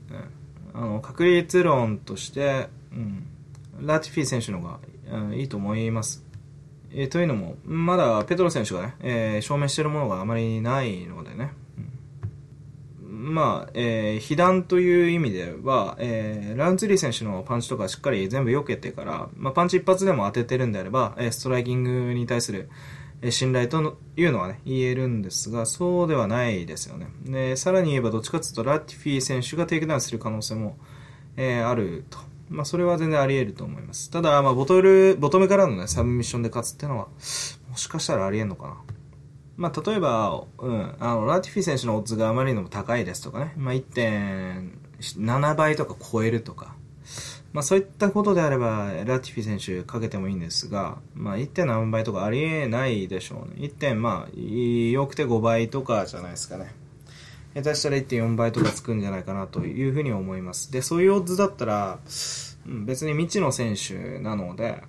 [0.72, 3.26] うん、あの、確率論として、うん、
[3.80, 4.80] ラティフィー選手の方が、
[5.12, 6.24] うん、いいと思います。
[6.90, 11.52] えー、というのも、まだペドロ選手がね、えー、証明しているものがあまりないのでね、
[13.24, 22.68] まあ、えー、被弾という意味では、えー、ラウンツリー選手のパンチとかしっかり全部避けてから、まあ、パンチ一発でも当ててるんであれば、えー、ストライキングに対する、
[23.22, 27.06] えー、信頼というのはね、言えるんですが、そうではないですよね。
[27.24, 30.76] で、さらに言えばどっちかというと、ラティフィー選手がテイクダウンする可能性も、
[31.36, 32.18] えー、あると。
[32.50, 34.10] まあ、それは全然あり得ると思います。
[34.10, 37.06] ただ、まあ、ボトル、ボトムからのね、サブミッションで勝つっていうのは、
[37.70, 38.93] もしかしたらあり得んのかな。
[39.56, 46.74] まあ、例えば、うん、あの、ラティフィ選手のオッズがあまりにも高いですとかね、まあ、1.7倍とか超えるとか、
[47.52, 53.66] まあ、そういったことであれば、ラティフィ選手かけてもいいんですが、まあ、1.7倍とかありえないでしょうね。
[53.66, 53.74] 1.
[53.74, 56.74] 点、まあ、よくて5倍とかじゃないですかね。
[57.54, 60.72] 下手したら1.4倍とかつくんじゃないかなというふうに思います。
[60.72, 61.98] で、そういうオッズだったら、
[62.66, 64.82] うん別に未知の選手なので、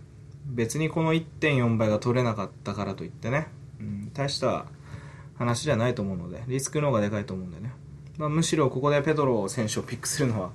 [0.46, 3.48] 別にこの1.4倍が取れなかったからといってね、
[3.80, 4.66] うん、大した
[5.38, 7.72] 話じゃないと思うので、リスクの方がでかいと思うんでね。
[8.18, 10.52] まあ、むしろここでペドロ選手をピックするのは、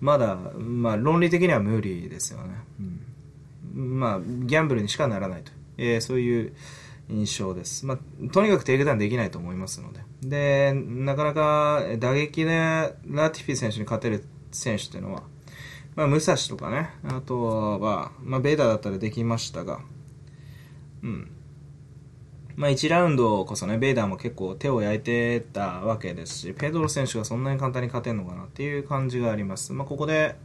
[0.00, 2.54] まだ、まあ、論理的には無理ですよね。
[3.76, 5.52] うん、まあ、ギャンブルにしかならないと。
[5.78, 6.52] えー、そういう
[7.08, 7.86] 印象です。
[7.86, 7.98] まあ、
[8.32, 10.00] とにかくテイクダウンできないと思いますので。
[10.22, 15.22] で、なかなか打撃でラティフィ選手に勝てる選手っていうのは、
[15.94, 19.80] まあ、ムサシとかね、あとは、まあ、ベイダーだったらできましたが、
[21.02, 21.30] うん。
[22.56, 29.72] まあ、1ラウンドこそね、ベイダーも結構手を焼いてたわけですし、ペドロ選手がそんなに簡単に勝てるのかなっていう感じがあります。
[29.72, 30.36] まあ、ここで、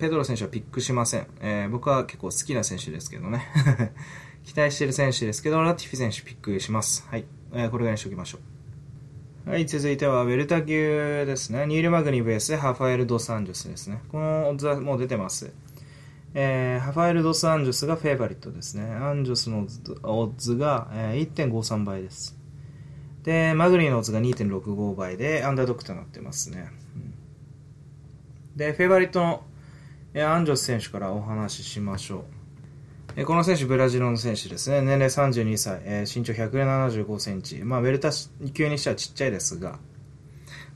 [0.00, 1.26] ペドロ選手はピックしません。
[1.40, 3.46] えー、僕は結構好きな選手ですけどね。
[4.44, 7.06] 期待してる選手ですけど、ラティフィ選手ピックします。
[7.08, 7.24] はい。
[7.52, 8.38] えー、これぐらいにしておきましょ
[9.46, 9.50] う。
[9.50, 11.66] はい、続いては、ウェルター級ですね。
[11.66, 14.00] ニール・マグニー VSでハファエル・ドス・アンジョスですね。
[14.10, 15.52] このオッズはもう出てます。
[16.38, 18.84] えー、ハファエル・ドス・アンジョスがフェイバリットですね。
[18.84, 19.60] アンジョスの
[20.02, 22.36] オッズが、えー、1.53倍です。
[23.22, 26.68] で、マグニーのオッズが2.65倍で、アンダードッグとなってますね。
[26.94, 27.14] うん、
[28.54, 29.44] で、フェイバリットの、
[30.12, 32.24] えー、アンジョス選手からお話ししましょう。
[33.16, 34.82] えー、この選手、ブラジルの選手ですね。
[34.82, 37.64] 年齢32歳、えー、身長175センチ。
[37.64, 38.10] まあ、ウェルタ
[38.52, 39.78] 級にしてはちっちゃいですが、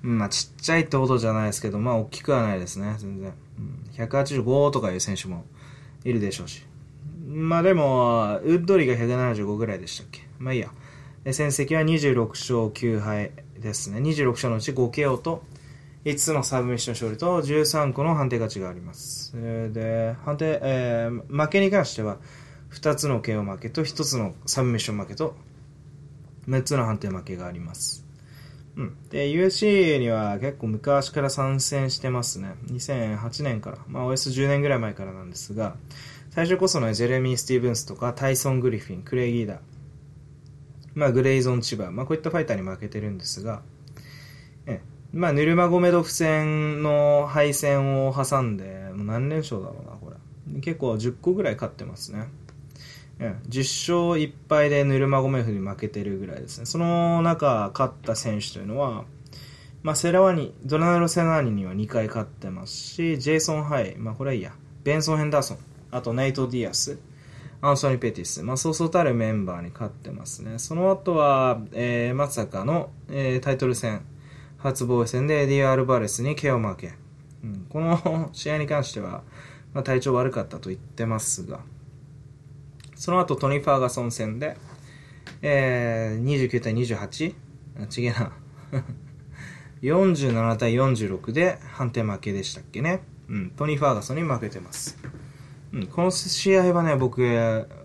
[0.00, 3.34] まあ、ちっちゃいってことじゃないですけど、まあ、大きくはないですね、全然。
[3.60, 5.44] うん、185とかいう選手も
[6.04, 6.64] いるでしょうし。
[7.26, 10.26] まあでも、ウッドリーが175ぐらいでしたっけ。
[10.38, 10.70] まあいいや。
[11.26, 14.00] 戦績は26勝9敗ですね。
[14.00, 15.42] 26勝のうち 5KO と
[16.04, 19.34] 5つのサブミッション勝利と13個の判定勝ちがあります。
[19.34, 22.16] で、判定、えー、負けに関しては
[22.72, 25.34] 2つの KO 負けと1つのサブミッション負けと
[26.48, 28.06] 6つの判定負けがあります。
[28.76, 28.96] うん。
[29.10, 32.54] で、USC には結構昔から参戦してますね。
[32.66, 33.78] 2008年から。
[33.88, 35.76] まあ、およそ10年ぐらい前からなんですが、
[36.30, 39.58] 最初こそね、ジェレミー・スティーブンスとか、タイソン・グリフィン、クレイ・ギーダー、
[40.94, 43.62] まあ、グレイゾン・チバー、まあ、こういったファイターに負けてるんですが、
[44.66, 44.80] え
[45.12, 50.60] まあ、ヌルマゴメドフ戦の敗戦を挟んで、もう何連勝だろうな、これ。
[50.60, 52.28] 結構10個ぐらい勝ってますね。
[53.20, 56.66] うん、10勝1敗でヌルマゴメドフに負けてるぐらいですね。
[56.66, 59.04] その中、勝った選手というのは、
[59.82, 64.52] まあ、セラワニ、ドナルド・セラーニには2回勝ってますし、ジェイソン・ハイ、まあ、これはいいや、
[64.84, 65.58] ベンソン・ヘンダーソン、
[65.90, 66.98] あとネイト・ディアス、
[67.60, 70.58] アンソニー・ペティス、まあ、そうそうたるメンバーに勝ってますね。
[70.58, 74.02] その後は、えー、まさかの、えー、タイトル戦、
[74.58, 76.94] 初防衛戦でエディ・アアルバレスに KO 負け。
[77.44, 79.22] うん、この試合に関しては、
[79.74, 81.60] まあ、体調悪かったと言ってますが、
[83.00, 84.58] その後トニー・ファーガソン戦で、
[85.40, 87.34] えー、29対 28?
[87.88, 88.30] ちげえな。
[89.80, 93.00] 47対46で判定負けでしたっけね。
[93.30, 94.98] うん、トニー・ファーガソンに負けてます。
[95.72, 97.22] うん、この試合はね、僕、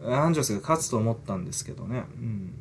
[0.04, 2.04] アンジョスが勝つと思ったんですけどね。
[2.18, 2.54] うん、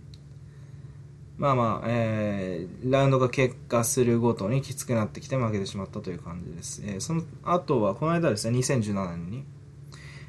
[1.37, 6.85] まあまあ、えー、ラウンドが結果するごとにきつくなってきて負けてしまったという感じです。
[6.87, 9.45] えー、その後は、この間ですね、2017年に、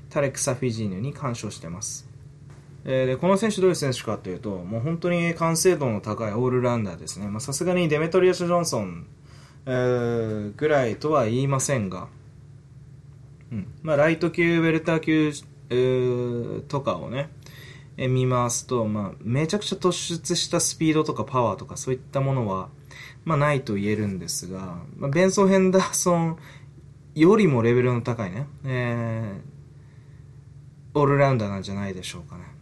[0.10, 2.05] タレク・サフィジーヌに干渉してます。
[2.86, 7.28] え、でこの選手どういう選手かというと、もう本当に完成度の高いオールラウンダーですね。
[7.40, 9.08] さすがにデメトリアス・ジョンソン、
[9.66, 12.08] えー、ぐらいとは言いませんが、
[13.52, 15.32] うんまあ、ライト級、ウェルター級、
[15.70, 17.30] えー、とかをね、
[17.98, 22.70] えー、見ますと、まあ、めちゃくちゃ突出したスピードとかパワーとかそういったものは、
[23.24, 26.38] まあ、ないと言えるんですが、まあ、ベンソン・ヘンダーソン
[27.16, 32.55] よりもレベルの高いね、えー、オールラウンダーなんじゃないでしょうかね。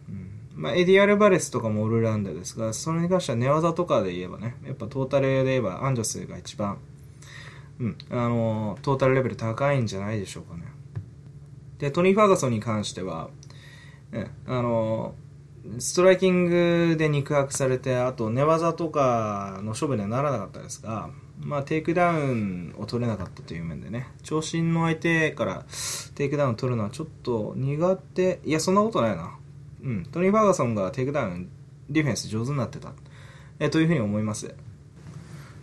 [0.54, 6.78] まあ、エディ・アルバレスとかもオールラウンダーですが、それに関しては寝技とかで言えばね、やっぱトータルで言えばアンジョスが一番、
[7.80, 10.64] うん、あの、トータルレベル高いんじゃないでしょうかね。
[11.78, 13.30] で、トニー・ファーガソンに関しては、
[14.12, 15.14] ね、あの、
[15.78, 21.10] ストライキングで肉薄されて、あと寝技とかの勝負にはならなかったですが、
[21.40, 25.64] まあ、テイクダウンを取れなかったという面でね、長身の相手から
[26.14, 29.36] テイクダウンを取るのはちょっと苦手、いや、そんなことないな。
[29.84, 31.50] うん、トニー・ファーガソンがテイクダウン、
[31.90, 32.92] ディフェンス上手になってた、
[33.58, 34.54] えというふうに思います。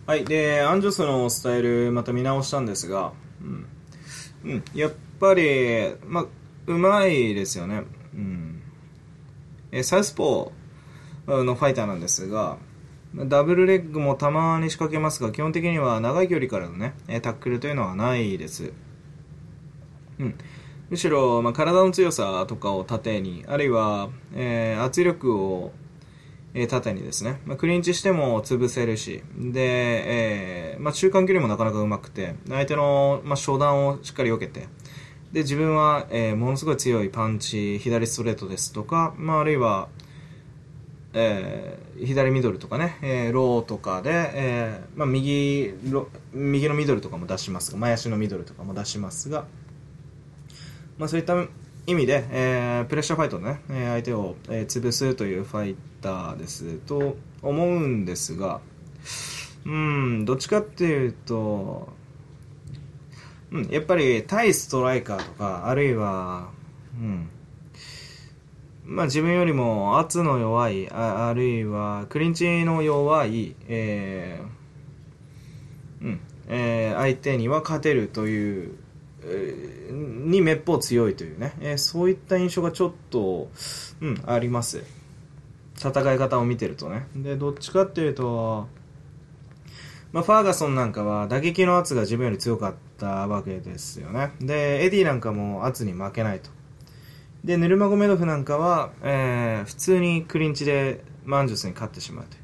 [0.06, 0.24] はい。
[0.24, 3.66] で、アンジョスのスタイル、また見直したんですが、うん。
[4.44, 6.26] うん、やっぱり、まあ、
[6.66, 7.82] うまいですよね。
[8.14, 8.62] うん。
[9.72, 12.58] え、サウスポーのファイターなんですが、
[13.14, 18.72] ダブルレッグもたまに仕掛けますが、基本的には長い距離からのね、タックルというのはないです。
[20.18, 20.34] うん。
[20.90, 25.72] むしろ、まあ、体の強さとかを盾に、あるいは、えー、圧力を、
[26.54, 34.68] えー、盾にですね、まあ、クリンチしても潰せるし、で、えー、まあ、中間距離もなかなかうまくて、相手の、まあ、初段をしっかり避けて、
[35.32, 39.88] で、自分は、えー、ものすごい強いパンチ、左ストレートですとか、まあ、あるいは、
[41.14, 45.74] えー、左ミドルとかね、えー、ローとかで、えーまあ、右
[46.32, 49.44] 右のミドルとかも出しますが前足のミドルとかも出しますが、
[51.02, 51.34] まあ、そういった
[51.88, 58.60] 意味で、えー、プレッシャーファイトね、え相手を、えー、潰すというファイターですと思うんですが、
[59.66, 61.88] うん、どっちかっていうと、
[63.50, 66.50] うん、やっぱり対ストライカーとか、あるいは、
[66.96, 67.28] うん、
[68.84, 78.76] まあ自分よりも圧の弱い、ああるいはクリンチの弱い、えー、うん、えー、相手には勝てるという
[79.24, 83.50] にめっぽう強いというね、えー、そういった印象がちょっと、
[84.00, 84.82] うん、あります。
[85.76, 87.06] 戦い方を見てるとね。
[87.14, 88.68] で、どっちかっていうと、
[90.12, 94.32] まあ、ファーガソンなんかは打撃の圧が自分より強かったわけですよね。
[94.40, 96.50] で、エディなんかも圧に負けないと。
[97.44, 102.41] で、ヌルマゴメドフなんかは、えー、普通にクリンチでアンジョスに勝ってしまうと。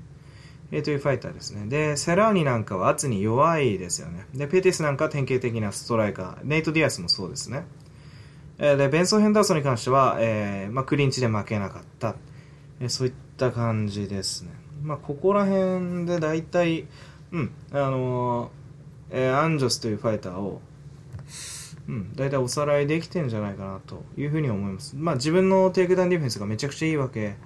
[0.71, 1.67] えー、というファイターですね。
[1.67, 4.27] で、セラーニなんかは圧に弱いですよね。
[4.35, 6.45] で、ペティスなんかは典型的なストライカー。
[6.45, 7.65] ネイト・ディアスもそうですね。
[8.59, 12.17] えー、で、ベンソン・ヘンダーソンに関しては、えー、まあ、クリンチで負けなかった。
[12.81, 14.51] えー、そういった感じですね。
[14.83, 16.87] まあ、ここら辺で大体、
[17.33, 20.61] うん、あのー、えー、アンジョスというファイターを、
[21.89, 24.95] うん、大体おさらいできてんじゃないかなというふうに思います。
[24.95, 27.37] まあ自分のテイクダウンディフェンスがめちゃくちゃいいわけ、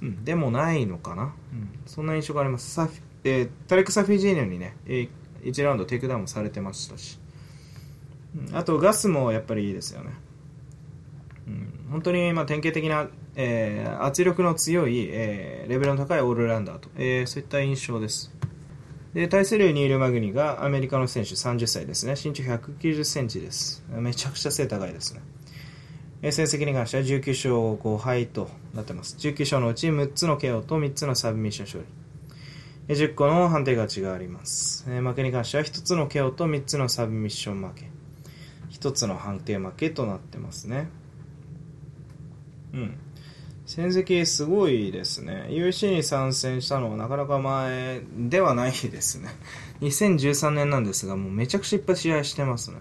[0.00, 2.70] うん、でもないのかな、うん、そんな印象があります。
[2.72, 2.92] サフ
[3.24, 7.20] えー、タレク・サフィジーヌにね、1ラウンドテイクダウンもされてましたし、
[8.48, 10.10] うん、あとガスもやっぱりいいですよね。
[11.46, 18.32] うん、本当にまあ典型的な、えー、圧力の強い、えー、レベルの高いオールラウンダーと、えー、そういった印象です。
[19.14, 22.12] で、対するニール・マグニがアメリカの選手30歳ですね。
[22.12, 23.84] 身長190センチです。
[23.90, 25.20] めちゃくちゃ背高いですね。
[26.22, 29.16] え成績に関しては19勝5敗となってます。
[29.18, 31.84] 19勝のうち6つの KO と3つのサブミッション勝
[32.88, 32.94] 利。
[32.94, 34.86] 10個の判定勝ちがあります。
[34.88, 37.90] え負けに関しては1つの KO と3つのサブミッション負け。
[38.70, 40.88] 1つの判定負けとなってますね。
[42.72, 42.98] うん。
[43.74, 45.46] 戦績すごいですね。
[45.48, 49.30] UC に参戦したのはなかなか前ではないですね。
[49.80, 52.76] 2013年なんですが、もうめちゃくちゃいっぱい試合してますね。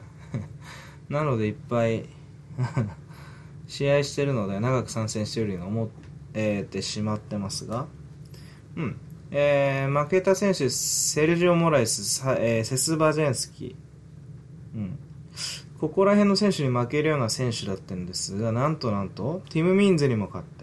[1.08, 2.10] なのでいっぱい
[3.68, 5.88] 試合してるので長く参戦してるように思っ
[6.34, 7.88] てしまってますが、
[8.76, 8.98] うん。
[9.32, 14.78] えー、負けた選手、セルジオ・モライス、えー、セス・バジェンスキー。
[14.78, 15.00] うん。
[15.80, 20.61] ここら辺の選手に負けるような選手だったんですが、なんとなんと、ティム・ミンズにも勝って、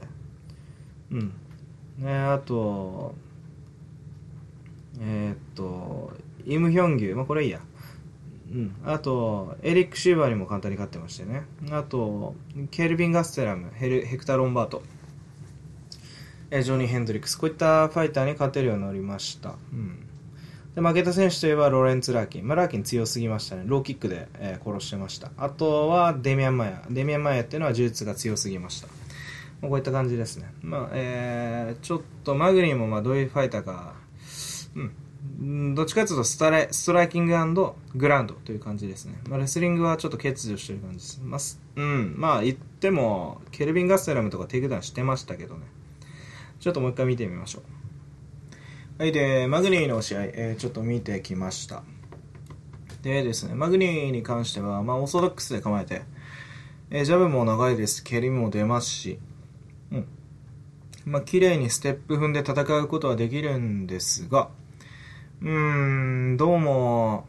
[1.12, 1.32] うん
[1.98, 3.14] ねあと
[5.00, 6.12] えー、っと
[6.44, 7.60] イム・ヒョンギュまあこれいいや
[8.52, 12.34] うんあとエリック・シューバーにも簡単に勝ってましてねあと
[12.70, 14.82] ケルビン・ガステラムヘルヘクター・ロンバート
[16.50, 20.08] えジョニー・ヘンドリックスこういったファイターに勝てるようになりました、うん
[20.78, 22.46] で負けた選手といえばロレンツ・ラーキン。
[22.46, 23.64] まあ、ラーキン強すぎましたね。
[23.66, 25.32] ローキックで、えー、殺してました。
[25.36, 26.84] あとはデミアン・マヤ。
[26.88, 28.88] デミアン・マヤっていうのは柔術が強すぎました。
[29.60, 30.52] こういった感じですね。
[30.62, 33.94] まあ、えー、ちょっとマグニーもまあどういうファイターか、
[35.40, 37.32] うん、どっちかというとストライストライキング
[37.94, 39.18] グラウンドという感じですね。
[39.28, 41.20] まあ、レスリングはちょっと欠如してる感じです。
[41.22, 41.40] まあ、
[41.76, 45.66] うん、まあ言っても、ケルビン・ガステラムとかテイクダウンしてましたけどね。
[46.60, 47.62] ちょっともう一回見てみましょ
[48.98, 49.02] う。
[49.02, 51.84] はい、で、マグニーの試合、えー、ちょっと見てきました。
[53.02, 56.02] でですね、マグニーに関しては、まあ、オーソドックスで構えて、
[56.90, 58.02] えー、ジャブも長いです。
[58.02, 59.20] 蹴りも出ますし、
[61.04, 64.50] まあ、綺麗にステップ踏んで戦うことはできるんですが、
[65.40, 67.26] うーん、どうも、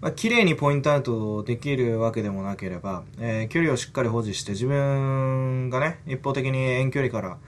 [0.00, 7.38] まあ、綺麗にポイントアウトできるわけでもなければ、えー、距離をしっかり保持して自分がね、一方的に遠距離から、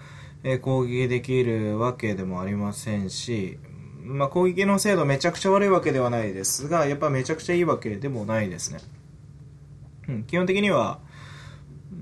[0.42, 3.58] えー、攻撃できるわけでもありませんし、
[4.04, 8.80] まあ、攻撃の精度めちゃくちゃ悪いわけではないですが、やっぱめちゃくちゃいいわけでもないですね。
[10.08, 10.98] うん、基本的には、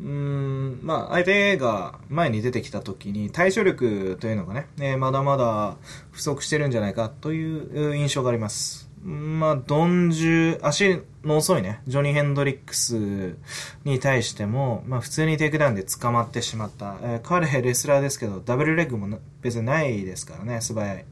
[0.03, 5.76] うん、まあ、相手が前に出てきた時に対処力というのがね、えー、まだまだ
[6.11, 8.90] 不足してるんじゃないかという印象があります。
[9.03, 13.36] まあ、鈍重、足の遅いね、ジョニー・ヘンドリックス
[13.84, 16.96] に対しても、まあ、普通にテイクダウンで捕まってしまった。
[17.03, 21.05] えー、彼、レスラーですけど、ダブルレッグも別にないですからね、素早い。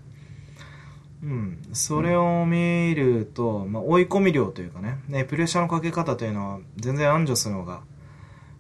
[1.22, 1.59] うん。
[1.72, 7.80] それを見ると、まあ、追い込み量というかね、ね、プレッシャーのかけ方というのは、全然アンジョスの方が、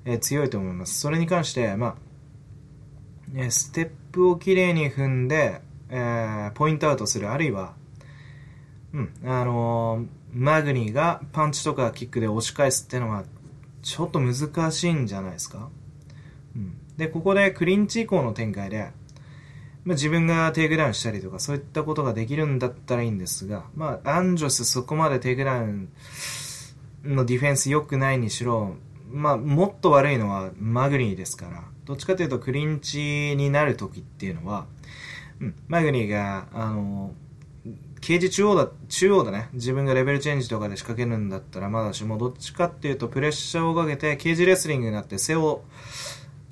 [0.04, 0.98] え、強いと思います。
[1.00, 1.96] それに関して、ま
[3.32, 7.74] あ、ね、ステップをきれいに踏んで、えー、ポイントアウトする、あるいは、
[8.92, 13.24] うん、あのー、マグニーがパンチとかキックで押し返すっていうのは、
[13.82, 15.68] ちょっと難しいんじゃないですか？
[16.56, 16.76] うん。
[16.96, 18.90] で、ここでクリンチ以降の展開で、
[19.84, 25.88] まあ、自分がテイクダウンしたりとか、そういったことができるんだったらいいんですが、まあ、アンジョスそこまでテイクダウン
[27.04, 28.74] のディフェンス良くないにしろ、
[29.10, 34.66] まあ、もっと悪いのはマグニーですから、どっちかというとクリンチになる時っていうのは、
[35.40, 37.12] うん、マグニーが、あの
[38.00, 39.48] ケージ中央だ、中央だね。
[39.52, 45.60] 自分がレベルチェンジとかで仕掛けるんだったらまだしも、どっちかっていうとプレッシャーをかけて、ケージレスリングになって背負、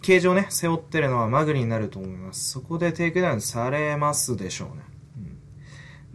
[0.02, 2.50] ケージをね、背負ってるのはマグニーになると思います。
[2.50, 4.82] そこでテイクダウンされますでしょうね。
[5.18, 5.20] う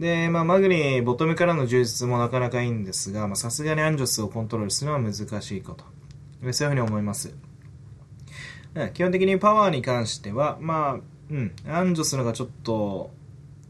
[0.00, 5.84] で、まあ、マグニー、ボトムからの柔術もなかなかいいんですが、まあ、さすがにアンジョスをコントロールするのは難しいこと。
[6.50, 7.34] そういうふうに思います。
[8.94, 13.10] 基本的にパワーに関しては、まあ、うん、アンジョスのがちょっと、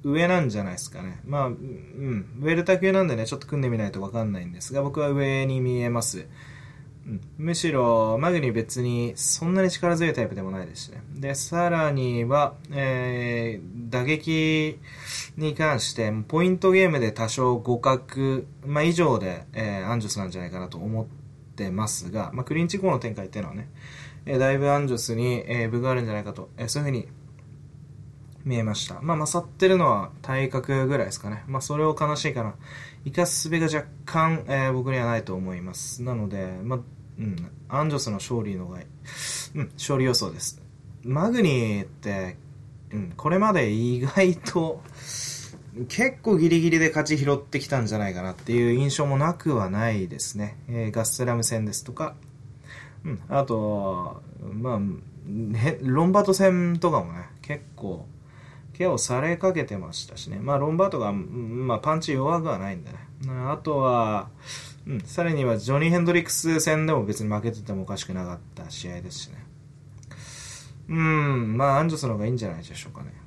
[0.04, 1.20] 上なんじゃないですかね。
[1.24, 6.26] まあ、うん、ウェルタ級なんでね、ちょっと組んでみないとわかんないんですが、僕は上に見えます。
[7.06, 11.02] うん、むしろ、マグニ別にそんなに力強いタイプでもないですしね。
[11.14, 14.78] で、さらには、えー、打撃
[15.36, 21.21] に関して、ポイントゲームで多少互角、まあ、以上で、えー、アンジョスなんじゃないかなと思って
[21.70, 23.68] ますが、まあ、クリンチ後の展開っていうのはね、
[24.26, 27.08] えー、だいぶアンジョスに、えー、分があるんじゃないかと、えー、そういうふうに
[28.44, 29.00] 見えました。
[29.00, 31.44] まあ、勝ってるのは体格ぐらいですかね。
[31.46, 32.54] まあ、それを悲しいかな。
[33.04, 36.02] 生かす術が若干、えー、僕にはないと思います。
[36.02, 36.78] なので、まあ、
[37.18, 38.86] うん、アンジョスの勝利のがい、
[39.54, 40.60] うん、勝利予想です。
[41.04, 42.36] マグニーって、
[42.92, 44.82] うん、これまで意外と、
[45.88, 50.58] 結構ギリギリで勝ち拾ってきたんじゃないかなっていう印象もなくはないですね。
[50.68, 52.14] えー、ガスラム戦ですとか、
[53.04, 54.78] うん、あと、まあ、
[55.80, 58.06] ロンバート戦とかもね、結構、
[58.74, 60.38] ケアをされかけてましたしね。
[60.40, 62.98] まあ、ロンバートが、まあ、パンチ弱くはないんだね。
[63.48, 64.28] あとは、
[64.86, 69.44] うん、さらにはジョニー・ヘンドリックス戦でも別に負けててもおかしくなかった試合ですしね。
[70.88, 73.21] うん、まあ、アンジョスの方がいいんじゃないでしょうかね。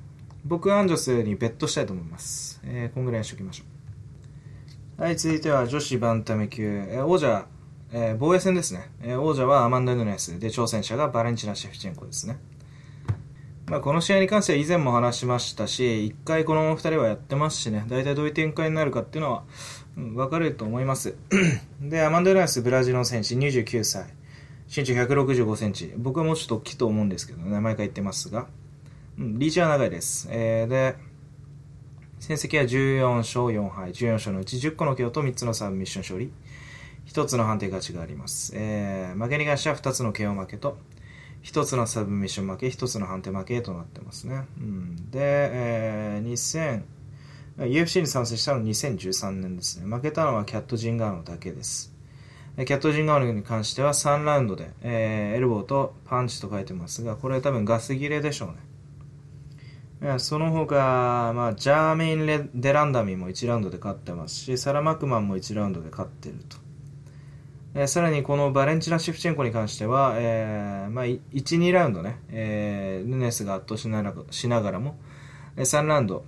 [0.48, 2.60] 僕はアンジョスにベットしたいと思います。
[2.64, 3.64] えー、こんぐらいにしときましょ
[4.98, 5.02] う。
[5.02, 7.46] はい、続いては女子バンタム級、えー、王者、
[7.92, 8.88] えー、防衛戦ですね。
[9.02, 12.38] えー、王者はアマンダ・ヌネスで、挑戦者がバレンチナ・シェフチェンコですね。
[13.66, 19.42] まあ、この試合に関しては以前も話しましたし、一回この2人はやってますしね、大体どういう展開になるかっていうのは、
[19.96, 21.16] うん、分かると思います。
[21.82, 24.06] で、アマンド・ライス、ブラジルの選手、29歳。
[24.68, 25.92] 身長165センチ。
[25.96, 28.46] 僕はもうちょっと大きいと思うんですけどね、毎回言ってますが。
[29.18, 30.28] うん、リーチは長いです。
[30.30, 30.96] えー、で、
[32.18, 33.90] 戦績は14勝4敗。
[33.92, 36.30] 14勝のうち10個の KO と3つのサブミッション勝利。
[37.06, 38.52] 1つの判定勝ちがあります。
[38.54, 40.78] えー、負けに関しては2つの KO 負けと、
[41.40, 44.46] 一つのサブミッション負け、一つの判定負けとなってますね。
[44.58, 46.82] うん、で、えー、2000、
[47.58, 49.86] UFC に参戦したのは2013年ですね。
[49.86, 51.94] 負けたのはキャット・ジンガーノだけです。
[52.56, 58.56] キャット・ジンガーノに関しては3ラウンドで、えー、エルボーとパンチと書いてますが、これ多分ガス切れでしょうね。
[60.18, 66.58] その他、まあ、ジャーメイン・デランダミも1ラウンドで勝ってますし、サラ・マクマンも1ラウンドで勝ってると。
[67.74, 74.98] えー、さらにこのバレンチナ・シフチェンコに関しては、えーまあ、1、2ラウンドね、えー、ヌネスが圧倒しなしながらも、
[75.56, 76.24] 3ラウンド、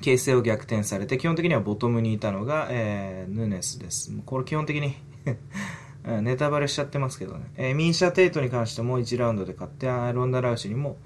[0.00, 4.12] 形勢を逆転されて、基本的にはボトムにいたのが、えー、ヌネスです。
[4.24, 4.94] これ基本的に
[6.22, 7.44] ネタバレしちゃってますけどね。
[7.56, 10.96] えー、ミーシャ・テイトに関しても1ラウンドで勝って、ロンダ・ラウシにも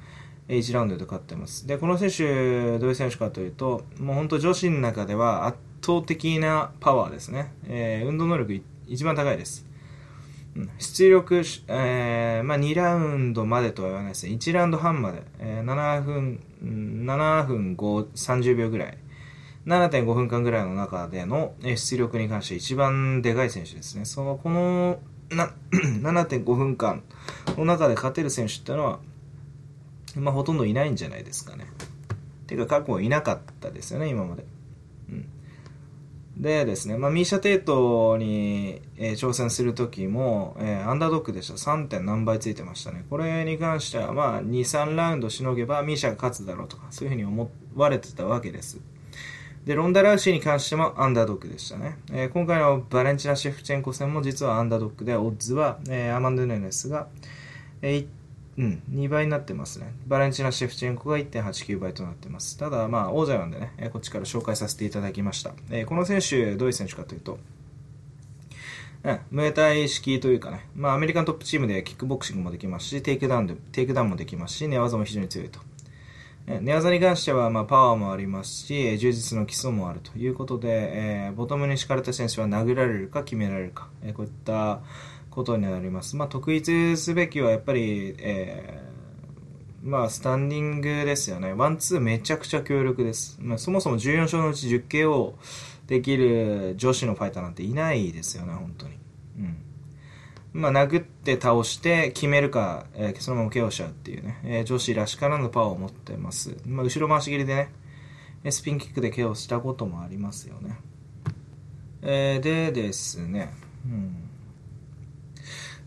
[0.49, 1.67] 1ラウンドで勝ってます。
[1.67, 7.53] で、この選手、どういう選手かというと、もう本当女子の中では圧倒的なパワーですね。
[7.67, 9.67] えー、運動能力一番高いです。
[10.79, 14.33] 出力、えー、まあ、2ラウンドまでとは言わないですね。
[14.33, 18.99] 1ラウンド半まで、えー、7分、7分5、30秒ぐらい。
[19.67, 24.05] 7.5分間ぐらいの中での出力に関して一番でかい選手ですね。
[24.05, 24.99] その、この、
[25.31, 27.03] 7.5 分間
[27.57, 29.01] の中で勝てる選手っていうのは、
[30.17, 31.67] まあ、ほとんどいないんじゃないですかね。
[32.47, 34.45] ていうか、過去いなかったですよね、今まで。
[35.11, 35.29] うん
[36.37, 41.55] でですね、まあ、ミーシャ・テイトに、えー、挑戦するときも、えー、アンダードックでした。
[41.55, 41.87] 3.
[41.87, 43.05] 点何倍ついてましたね。
[43.09, 48.81] これに関しては、まあ、2、3ラウンドしのげばミーシャが勝つだろうとか、そういうふうに思われてたわけです。
[49.65, 51.99] で、ロンダ・ラウシーに関してもアンダードッグでしたね。
[52.13, 57.07] えー、今回のバレンチナ・シェフチェンコ戦も実はアンダードッグで、オッズは、えー、アマンド・ヌネスが、
[57.81, 58.07] えー、
[58.57, 59.93] うん、2倍になってますね。
[60.07, 62.57] バレンチナ・シェフチェンコが1.89倍となってます。
[62.57, 65.53] ただ、まあ、王者なんでね、え、こっちから紹介させていただきました。
[65.71, 67.39] え、この選手、どういう選手かというと、
[69.03, 75.61] うん、ムエタイ式というかね、まあ、アメリカントップチームでキックボクシングもできますし、テイクダウンで、テイクダウンもできますし、寝技も非常に強いと。
[76.47, 84.81] 寝技に関しては、まあ、パワーもありますし、柔術の基礎もあるということで、えー、ボトムに敷かれた選手は殴られるか決められるか、えー、こういった
[85.35, 86.17] ことになります。
[86.17, 91.53] まあ、特筆すべきはやっぱり、えー、まあ、スタンディングですよね。
[91.53, 93.39] ワンツーめちゃくちゃ強力です。
[93.41, 95.35] まあ、そもそも14勝のうち 10KO
[95.87, 98.95] できる女子のファイターなんていないですよね、本当に。
[99.39, 99.57] うん。
[100.55, 106.57] まあ、殴って倒して決めるか、えー、そのまま KO しちゃうっていうね、えー、女子らしからぬパワーを持ってます。
[106.65, 107.69] まあ、後ろ回し切りで
[108.45, 110.79] ね、スピンキックで KO したこともありますよね。
[112.03, 113.53] えー、でですね、
[113.87, 114.24] うん。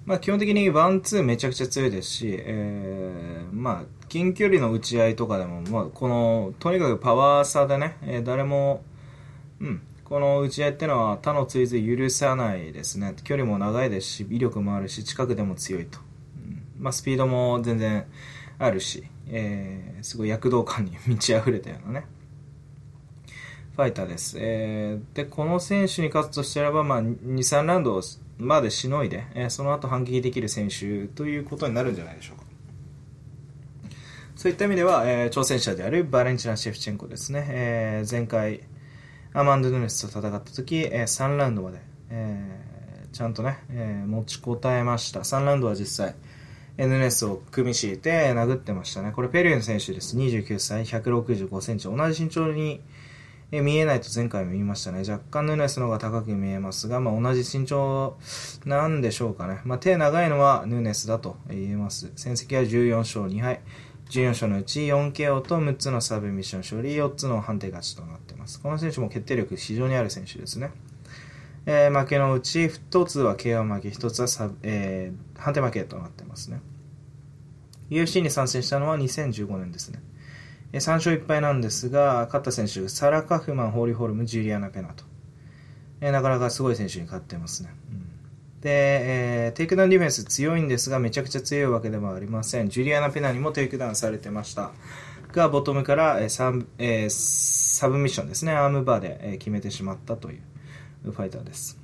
[0.08, 8.86] まあ、基本的にワンツーめちゃくちゃ強いですし、えー、まあ、近距離の打ち合いとかでも、まあ、この、とにかくパワー差でね、えー、誰も、
[9.60, 13.16] うん、この打ち合いっていうのは他の追随許さないですね。
[13.26, 16.00] 距離も長いですし、威力もあるし、近くでも強いと。
[16.38, 18.06] うんまあ、スピードも全然
[18.60, 22.08] あるし、えー、すごい躍動感に満ち溢れたようなね、
[23.76, 24.38] ファイターです。
[24.40, 28.02] えー、で、この選手に勝つとしたらば、まあ、2、3ラウンド
[28.38, 32.44] までしのいで、えー、その後反撃できる選手ということになるんじゃないでしょうか。
[34.36, 37.46] そういった意味では、えー、挑戦者であるバレンチナ・シェフチェンコですね。
[37.50, 38.62] えー、前回、
[39.34, 41.80] アマンド・ヌネスと戦った時、えー、3ラウンドまで、
[42.12, 45.22] えー、ちゃんとね、えー、持ちこたえました。
[45.22, 46.16] 3ラウンドは実際、
[46.78, 49.12] ヌネスを組み敷いて殴ってましたね。
[49.12, 50.16] これペルーの選手です。
[50.16, 51.86] 29歳、165センチ。
[51.86, 52.82] 同じ身長に、
[53.52, 55.00] え見えないと前回も言いましたね。
[55.10, 58.18] 若干ヌネスの方が高く見えますが、まあ、同じ身長
[58.66, 59.62] なんでしょうかね。
[59.64, 62.12] まあ、手長いのはヌネスだと言えます。
[62.18, 63.62] 戦績は14勝2敗。
[64.10, 68.62] 14勝のうち 4KO と6つのサブミッション勝利、4つの判定勝ちとなっています。
[68.62, 70.72] この選手も決定力非常にある選手ですね。
[71.66, 76.62] えー、負けのうち1つは KO 負け、1つはサブ、えー、判定負けとなっていますね。
[77.90, 80.02] UFC に参戦したのは2015年ですね。
[80.74, 85.06] 3勝1敗なんですが、勝った選手、サラ・カフマン、ホーリー・ホルム、ジュリアナ・ペーニャと。
[86.02, 87.70] え、なかなかすごい選手に勝ってますね。
[87.92, 88.08] うん
[88.62, 88.72] で、
[89.46, 92.70] えー、テイクダウンディフェンス強いんですが、めちゃくちゃ強いわけではありません。
[92.70, 94.72] ジュリアナ・ペーニャにもテイクダウンされてました。
[95.32, 100.40] が、ボトムから、えーサブえー、サブミッションですね、アームバーで、えー、決めてしまったとい
[101.06, 101.80] うファイターです。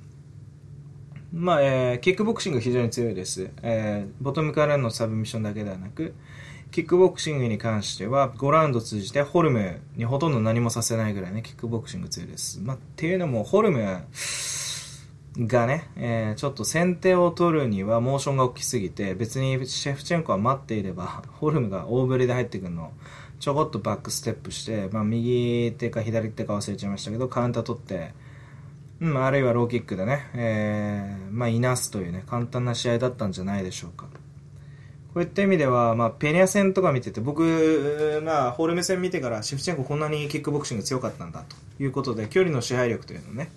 [1.32, 3.50] まあ、えー、キックボクシング非常に強いです。
[3.62, 6.14] えー、ボトムからのサブミッションだけではなく、
[6.74, 12.60] キックボクシングに関しては、5ラウンド通じてホルムにほとんど何もさせないぐらいね、キックボクシング強いです。
[12.60, 14.02] まあ、っていうのも、ホルム、
[15.38, 22.92] がね、えー、ちょっと先手を取るにはモーションが大きすぎて、別にシェフチェンコは待っていれば、 ホルムが大振りで入ってくるのを、
[23.38, 28.14] ちょこっとバックステップして、まあ、右手か左手か忘れちゃいましたけど、カウンター取って、
[29.00, 34.08] うん、あるいはローキックでね、えー、まあ、いなすというね、簡単な試合だったんじゃないでしょうか。
[35.14, 41.44] こういった意味では、まあ、ペニャ戦とか見てて、僕、まあ、ホルム戦見てから、シェフチェンコこんなにキックボクシング強かったんだ
[41.76, 43.48] ということで、距離の支配力というのをね、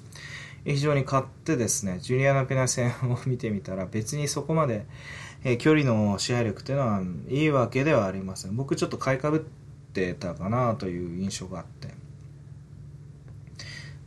[0.65, 4.85] 非常に買ってですね、ジュリアナ・ペナ戦を見てみたら、別にそこまで、
[5.43, 8.55] えー、距離の支配力というのはいいわけではありません。
[8.55, 9.39] 僕ちょっと買いかぶっ
[9.93, 11.87] てたかなという印象があって。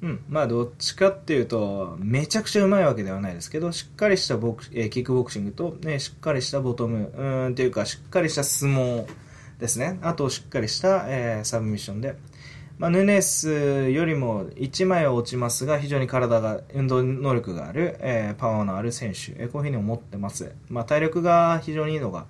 [0.03, 0.25] うん。
[0.29, 9.07] まあ、どっちかっていうと、めちゃくちゃうまいわけではないですけど、しっかりしたボク、えー、キックボクシングと、ね、しっかりしたボトム、うん、っていうか、しっかりした相撲
[9.59, 9.99] ですね。
[10.03, 12.17] あと、しっかりした、えー、サブミッションで、
[12.81, 20.55] まあ、ヌネスよりも1枚は落ちますが、非常に体が、運動能力がある、えー、パワーのある選手、えー、こういうふうに思ってます。
[20.71, 22.25] まあ、体力が非常にいいのが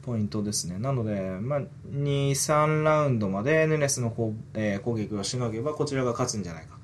[0.00, 0.78] ポイントですね。
[0.78, 1.60] なので、まあ、
[1.90, 6.78] 2、3ラウンドまでヌネスの攻,、えー、攻撃をしのげば、こちらが勝つんじゃないか。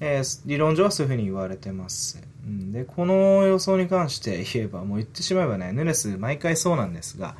[0.00, 2.22] えー、理論上はそういうふうに言われてます。
[2.44, 7.36] うん、で、この予想に関して言えば、もう言ってしまえばね、ヌネス毎回そうなんですが、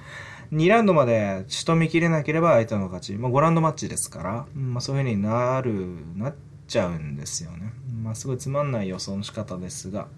[0.52, 3.12] 2ラウンドまで仕留めきれなければ相手の勝ち。
[3.14, 5.86] まあ、5ラウンドマッチですから、まあ、そういう風になる、
[6.16, 6.34] なっ
[6.66, 7.72] ちゃうんですよね。
[8.02, 10.08] まあ、すごいつまんない予想の仕方ですが、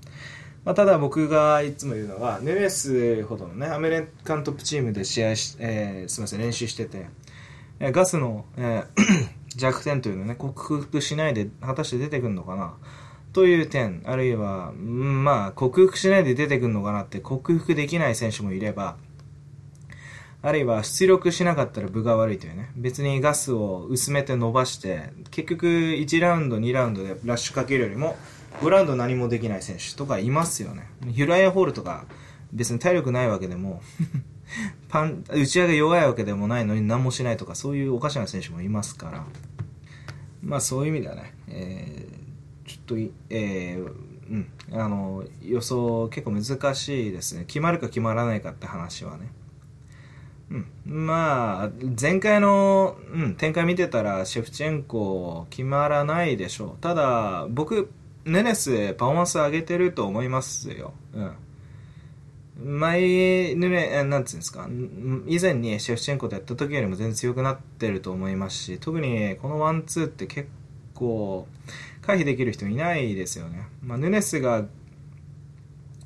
[0.64, 7.06] まあ、ただ僕がいつも言うのは、ネレスほどのね、アメリカントップチームで試合し、えー、すみません、練習してて、
[7.80, 12.74] え、ガスの、えー弱点というのね、克服しないで果たして出てくるのかな？
[13.32, 18.96] という点、あるいは、うんまあ、克服しないで出てくるのかなって克服できない選手もいれば、
[20.42, 22.70] あるいは出力しなかったら分が悪いというね。
[22.74, 28.16] 別にガスを薄めて伸ばして、結局1ラウンド、2ラウンドでラッシュかけるよりも、
[28.62, 30.88] 5ラウンド何もできない選手とかいますよね。
[31.12, 32.06] ヒュライアホールとか、
[32.52, 33.80] 別に体力ないわけでも
[34.88, 39.24] パン、打ち上げ弱いわけでもないのに何もしないとか、そういうおかしな選手もいますから、
[40.42, 42.96] まあそういう意味ではね、えー、ちょっと、
[43.30, 47.44] えー、うん、あの、予想結構難しいですね。
[47.46, 49.32] 決まるか決まらないかって話はね。
[50.50, 51.70] うん、まあ、
[52.00, 56.82] 前回の、うん、展開見てたら、シェフチェンコ決まらないでしょう。
[56.82, 57.90] ただ、僕、
[58.24, 60.92] ネネスパフォーマンス上げてると思いますよ。
[61.14, 61.32] うん。
[62.62, 64.68] 前、ヌネ、なんつうんですか、
[65.26, 70.48] 以前にシェフチェンコとやった時よりも全然強くなってると思いますし、特にこのワンツーって結
[70.94, 71.46] 構、
[72.02, 73.68] 回避できる人いないですよね。
[73.82, 74.66] まあ、ヌネスが、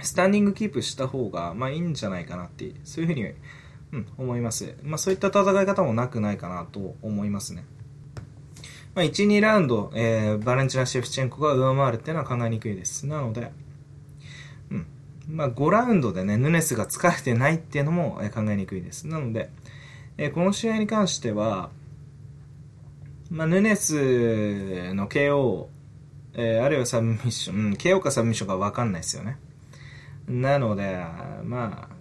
[0.00, 3.32] スタンディングキープした方が、まあいいんじゃないかなって、そういうふうに
[3.94, 4.74] うん、思います。
[4.82, 7.64] まあ、そういった戦い方もなくないかなと思いますね。
[8.94, 13.06] まあ、1、2ラウンド、えー、バレンチナ・シェフチェンコが上回るっていうのは考えにくいです。
[13.06, 13.52] なので、
[15.28, 19.06] まあ、5ラウンドでね、ヌネスが疲れてないっていうのも、考えにくいです。
[19.06, 19.50] なので、
[20.16, 21.70] え、この試合に関しては、
[23.30, 25.66] まあ、ヌネスの KO、
[26.34, 29.38] えー、あるいはサブミッション、うん、KO かサブミッションか分かんないですよね。
[30.28, 31.04] なので、
[31.44, 31.94] まあ、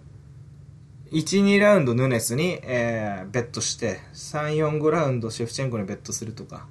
[1.12, 6.66] 1、2ラウンドヌネスに、えー、ベットして、3、4、5ラウンドシェフチェンコにベットするとか、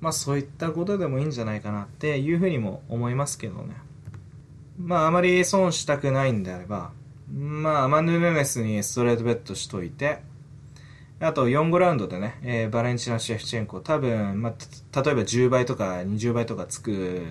[0.00, 3.74] まあそういったことでもいいんじゃないかなっていうふうにも思いますけどね。
[4.78, 6.92] まああまり損したくないんであれば、
[7.32, 10.20] まあアマヌ・ヌネスにストレートベットしといて、
[11.18, 17.22] あと4、5ラウンドでね、えー、バレンチナ・シェフチェンコ、多分、まあ、例えば10倍とか20倍とかつく、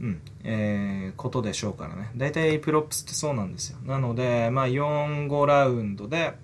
[0.00, 2.10] うん、えー、ことでしょうからね。
[2.16, 3.78] 大体プロップスってそうなんですよ。
[3.84, 6.34] なので、まあ、4、5ラウンドで、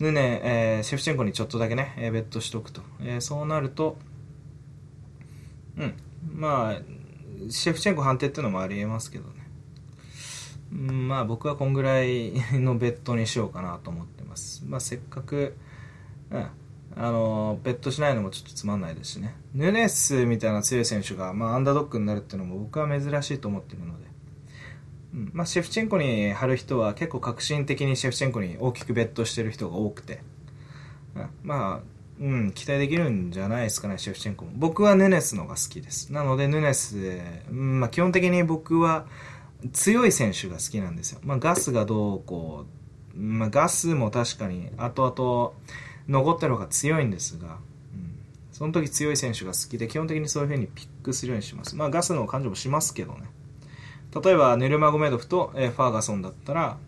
[0.00, 2.82] ヌネ、えー、シェフチェンコにちょっとだけね、えー、ベットしとくと。
[3.00, 3.96] えー、そうなると、
[5.78, 5.94] うん、
[6.34, 9.37] まあ、シェフチェンコ判定っていうのもありえますけどね。
[10.70, 14.64] まあ僕はこんぐらいのベットにしようかなと思ってます。
[14.66, 15.56] まあせっかく、
[16.30, 16.46] うん。
[16.96, 19.36] あの、ベットしないのもちょっとつまんないですしね。
[19.54, 24.06] ヌネスみたいな強い選手が、まあ、アンダードックになるっていうのも僕は珍しいと思ってるので。
[25.14, 30.22] うん、まあ、シェフチェンコに貼る人は結構革新的にシェフチェンコに大きくベットしてる人が多くて。
[31.14, 34.50] うん、まあ、うん、期待できるんじゃないですかね、シェフチェンコも。
[34.56, 36.12] 僕はヌネスのが好きです。
[36.12, 39.06] なので、ヌネス、うん、まあ、基本的に僕は
[39.72, 41.20] 強い選手が好きなんですよ。
[41.22, 42.66] まあ、ガスがどうこ
[43.14, 45.52] う、まあ、ガスも確かに後々、
[46.08, 47.58] 残ってる方が強いんですが、
[47.94, 48.18] うん、
[48.52, 51.76] その時強い選手が好きで、基本的にそういう風にピックするようにします。
[51.76, 53.24] まあ、ガスの感じもしますけどね。
[54.24, 56.78] 例えば、ネルマゴメドフと、えー、ファーガソンだったら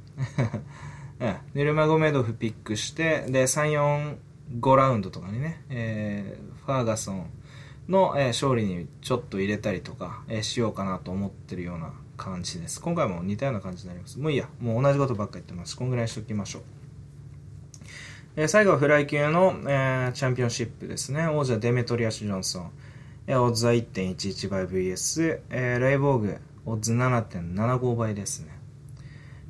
[1.54, 4.16] ネルマゴメドフピックして、で、3、4、
[4.58, 7.30] 5ラウンドとかにね、えー、ファーガソン
[7.88, 12.82] の、えー、勝利にちょっと入れたりとか、えー、しようかなと思ってるような感じです。
[12.82, 14.18] 今回も似たような感じになります。
[14.18, 14.46] もういいや。
[14.60, 15.74] もう同じことばっか言ってます。
[15.74, 16.62] こんぐらいにしときましょう。
[18.36, 21.26] えー、最後はフライ級の、えー、チャンピオンシップですね。
[21.26, 22.70] 王者デメトリアス・ジョンソン。
[23.26, 28.50] えー、オッズは1.11倍 VS、えー、レイボーグ、オッズ7.75倍ですね。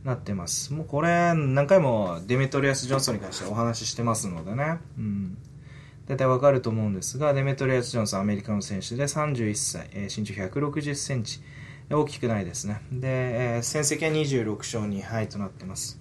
[0.04, 0.72] なってます。
[0.72, 4.78] もうこれ、何回もデメトリアス・ジョンソンに関してお話ししてますのでね。
[4.96, 5.36] うん。
[6.06, 11.40] 大体わかると思うんですが、デメトリアス・ジョンソン、アメリカの選手で31歳、えー、身長160センチ。
[11.90, 12.82] 大きくないですね。
[12.92, 13.08] で、
[13.56, 15.98] えー、戦績は26勝2敗となってます。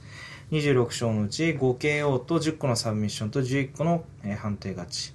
[0.51, 5.13] 26勝のうち 5KO と10個のサブミッションと11個の、えー、判定勝ち。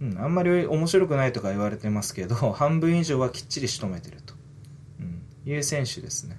[0.00, 4.34] うん、あんまり面白くないとか言われてますけど、 半分以上はきっちり仕留めてると、
[5.00, 6.38] うん、いう選手ですね。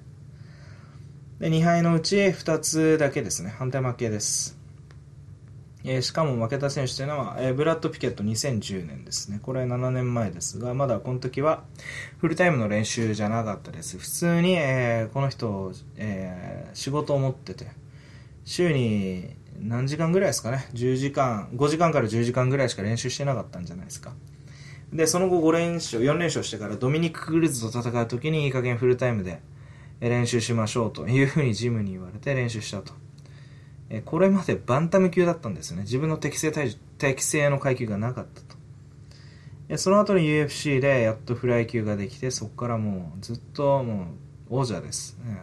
[1.40, 3.50] で、2敗のうち2つだけですね。
[3.50, 4.57] 判定負けです。
[5.90, 9.40] えー、しかも負けた選手というのは、えー、ブラッド・ピケット2010年ですね。
[9.42, 11.64] これ7年前ですが、まだこの時は
[12.18, 13.98] フルタイムの練習じゃなかったです。
[13.98, 17.68] 普通に、えー、この人、え仕事を持ってて、
[18.44, 24.14] 週に何時間ぐらいですかね10時間5時間から10時間ぐらいしか練習してなかったんじゃないですか
[24.94, 29.42] でその後5連勝4連勝してからドミニク・クルーズと戦う時にいい加減フルタイムで
[30.00, 32.94] 練習しましょうというふうにジムに言われて練習したと
[34.06, 38.42] これまでバンタム級だったんですね自分の適正体重適正の階級がなかった
[39.70, 44.08] とその後に UFC でやっとフライ級ができてそこからもうずっとも
[44.50, 45.42] う王者です、ね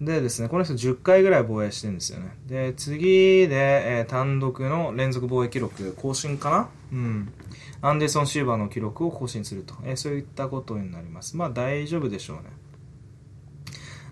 [0.00, 2.36] でですね、この人10回ぐらい防衛してるんですよね。
[2.46, 6.68] で、次で、えー、単独の連続防衛記録更新かな？
[6.92, 7.32] うん。
[7.80, 9.74] アンデーソン・シーバーの記録を更新すると。
[9.84, 11.36] えー、そういったことになります。
[11.36, 12.44] まあ大丈夫でしょうね。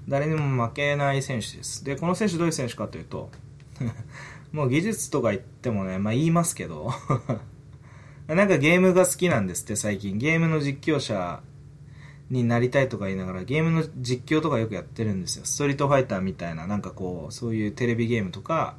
[0.08, 1.84] 誰にも負けない選手です。
[1.84, 3.30] で、この選手どういう選手かというと、
[4.52, 6.92] もう技術とか言ってもね、まあ言いますけど
[8.28, 10.18] なんかゲームが好きなんですって最近。
[10.18, 11.40] ゲームの実況者
[12.30, 15.44] になりたいとか言いながらゲームの実況とかよくやってるんですよ。
[15.44, 18.76] ストリートファイターみたいな、なんかこう、そういうテレビゲームとか、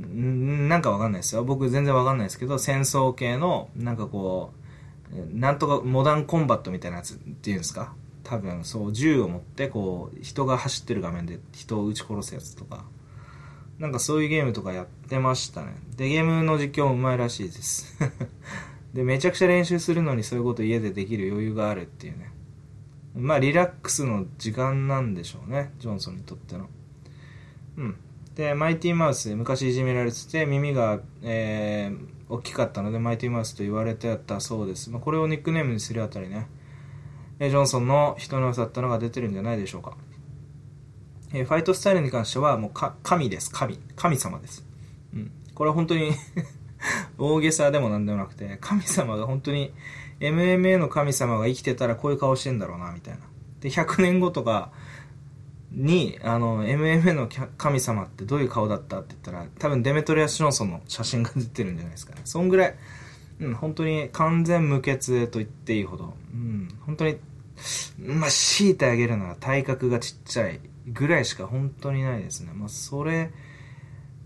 [0.00, 1.44] んなんかわかんないですよ。
[1.44, 4.52] 僕全然わかんないですけど、戦争系の、なんかこ
[5.12, 7.92] う、なんとかモダンコンバットみたいなやつっていうんですか？
[8.28, 12.84] 多分そう銃を持ってこう人が走ってる画面で人を撃ち殺すやつとか。
[13.78, 15.76] なんかそういうゲームとかやってましたね。
[15.96, 17.96] でゲームの実況もうまいらしいです。
[18.92, 22.32] でめちゃくちゃ練習するのにそういうこと家でできる余裕があるっていうね。
[23.16, 26.68] まあリラックスの時間なんでしょうねジョンソンにとっての。
[27.78, 27.96] うん。
[28.34, 36.46] でマイティマウス昔いじめられてて耳が、えー、大きかったのでマイティマウスと言われてたそうです、まあ、これをニックネームにするあたりね。
[37.40, 39.96] ジョンソンの人の良さったのが出てるんじゃないでしょうか。
[41.32, 42.70] えファイトスタイルに関してはもう
[43.02, 43.78] 神です、神。
[43.96, 44.66] 神様です。
[45.14, 45.30] うん。
[45.54, 46.12] これは本当に
[47.18, 49.72] 大げさでもなんでもなくて、神様が本当に
[50.20, 53.20] MMA の神様が生きてたらこういう顔してんだろうな、みたいな。
[53.60, 54.72] で、100年後とか
[55.70, 62.22] に、あの、MMA の神様ってどういう顔だったって言ったら、多分デメトリアス・ジョンソンの写真が出てるんじゃないですかね。
[62.24, 62.74] そんぐらい、
[63.40, 67.18] うん、本当に完全無欠と言っていいほど、うん、本当に
[67.98, 72.52] まあ、強いてあげるなら体格がちっちゃいぐらいしか本当にないですね。
[72.54, 73.30] まあ、それ、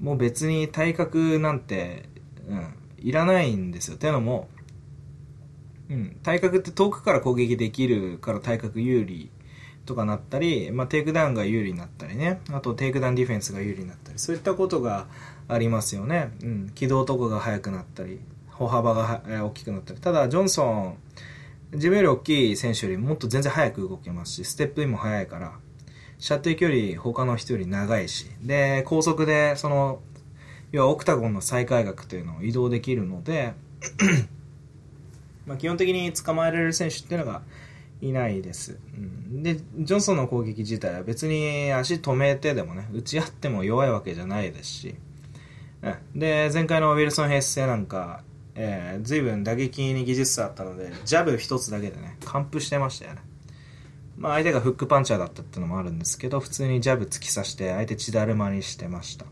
[0.00, 2.08] もう別に体格なんて、
[2.48, 3.96] うん、いらないんですよ。
[3.96, 4.48] ていうのも、
[5.90, 9.30] うん、体格って遠くから攻撃できるから体格有利
[9.84, 12.40] とかなったり、まあ、テイクダウンが有利になったりね。
[12.50, 15.06] あとテイクダウンディフェンスが有利になったり、そういったことが
[15.48, 16.32] ありますよね。
[16.42, 18.20] うん、軌道とかが速くなったり、
[18.50, 20.00] 歩幅が大きくなったり。
[20.00, 20.96] ただ、ジョンソン、
[21.72, 25.52] 自分より大きい選手よりもっと全然速く動けますし、ステップインも速いから、
[26.18, 30.00] 射程距離他の人より長いし、で、高速で、その、
[30.70, 33.54] 要はオクタゴンの最外角というのを移動できるので、
[35.46, 37.42] まあ基本的に捕まえられる選手っていうのが
[38.00, 38.78] いないです。
[38.94, 44.94] うん、で、ジョンソンの攻撃自体は別に足止めてでもね、打ち合っても弱いわけじゃないですし、
[46.14, 48.22] で、前回のウィルソン・ヘッセなんか、
[48.54, 53.22] えー、随分打撃に技術差あったので、ジャブ一つだけでね、完封してましたよね。
[54.16, 59.26] まあ相手がフックパンチャーだったっていうのもあるんですけど、普通にジャブ突き刺して相手血だるまにしてました。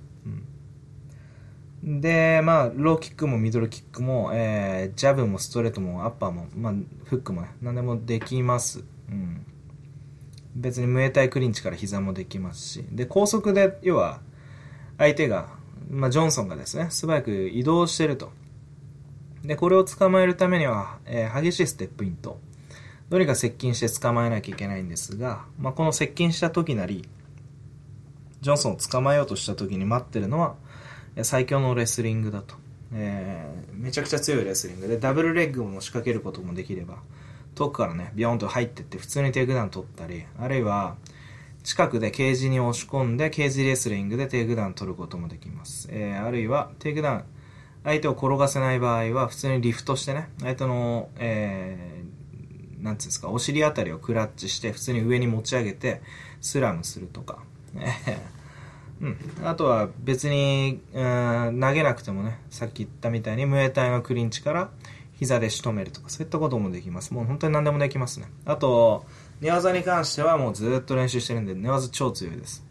[1.82, 8.84] で、まあ、ローキックもミドルキックも、えー、ジャブもストレートもアッパーも、まあ、フックもね、何でもできます。
[9.08, 9.46] うん。
[10.54, 12.84] 別にムエタイクリンチから膝もできますし。
[12.92, 14.20] で、高速で、要は、
[14.98, 15.48] 相手が、
[15.88, 18.30] まあ、ジョンソンがですね、素早く移動してると。
[19.44, 22.38] で、これを捕まえるためには、えー、激しいステップインと、
[23.08, 27.08] どれか接近して捕まえなきゃいけないんですが、まあ、この接近した時なり、
[28.40, 30.54] ジョンソンを捕まえようとした時に待ってるのは、
[31.22, 32.54] 最強のレスリングだと。
[32.92, 36.98] えー、めちゃくちゃ強いレスリングで、ダブルレッグも仕掛けることもできれば、
[37.54, 40.96] 遠くからね、ビヨンと入ってって普通にテイクダウン取ったり、あるいは、
[41.62, 45.88] 近くでケージに押し込んで、ケージレスリングでテイクダウン取ることもできます。
[45.90, 47.24] えー、あるいは、テイクダウン、
[47.84, 56.02] 相手を転がせない場合は、普通にリフトしてね、相手の、えー、なんつうんですか、お尻あたりをクラッチして、普通に上に持ち上げて、
[56.40, 57.38] スラムするとか。
[59.00, 59.16] うん。
[59.44, 64.70] あとは別に、うん、投げなくてもね、さっき言ったみたいに、ムエタイのクリンチから
[65.18, 67.14] 膝で仕留めるとか、そういったこともできます。
[67.14, 68.26] もう本当に何でもできますね。
[68.44, 69.06] あと、
[69.40, 72.62] 寝技に関してはもうずっと練習してるんで、寝技超強いです。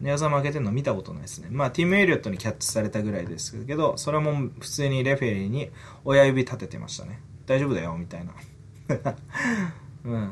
[0.00, 1.48] 寝技負けてるの見たことないですね。
[1.50, 5.70] まあ、ティム・エリオットにキャッチされたぐらいですけど、それも普通にレフェリーに
[6.04, 7.20] 親指立ててましたね。
[7.46, 8.32] 大丈夫だよ、みたいな。
[10.04, 10.30] うん。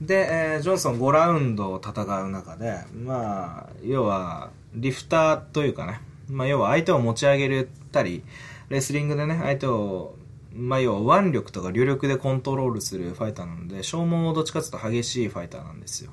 [0.00, 8.22] で、えー、ジョンソン5ラウンドを戦う中で、まあ、要は、リフターというかね、まあ、要は相手を持ち上げたり、
[8.68, 10.14] レスリングでね、相手を、
[10.52, 16.12] まあ、要は腕力とか両力でコントロールするファイターなので、消耗もどっちかというと激しいファイターなんですよ。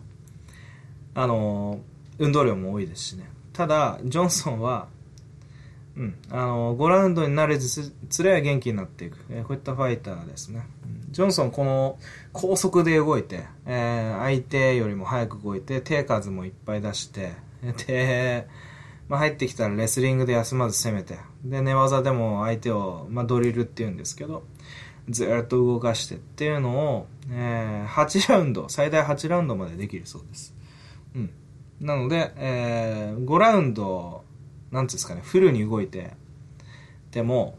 [1.15, 1.79] あの、
[2.19, 3.29] 運動量も多いですしね。
[3.53, 4.87] ただ、ジョンソンは、
[5.95, 9.17] うん、あの、5ラウンドになれず、つれは元気になっていく。
[9.29, 10.67] えー、こういったファイターですね。
[11.11, 11.97] ジョンソン、この、
[12.33, 17.31] 高速で動いて、えー、相手よりも早く動いて、手数もいっぱい出して、
[17.87, 18.47] で、
[19.07, 24.43] まあ、入ってきたらレスリングで休まず攻めて、で、寝技でも相手を、まあ、ドリルって言うんですけど、
[25.09, 30.53] ずっと動かしてっていうのを、えー、8ラウンド、最大8ラウンドまでできるそうです。
[31.15, 31.29] うん。
[31.79, 34.23] なので、えー、5ラウンド、
[34.71, 36.13] なんつうんですかね、フルに動いて、
[37.11, 37.57] で も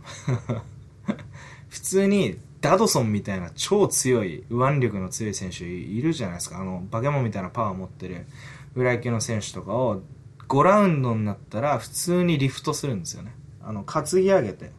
[1.69, 6.61] 普通にダドソンみたいな超強い、腕力の強い選手いるじゃないですか。
[6.61, 8.27] あの、バケモンみたいなパワー持ってる、
[8.75, 10.03] 裏行きの選手とかを
[10.49, 13.35] 5ラウンドになったら普通にリフトするんですよね。
[13.63, 14.73] あの、担ぎ上げて。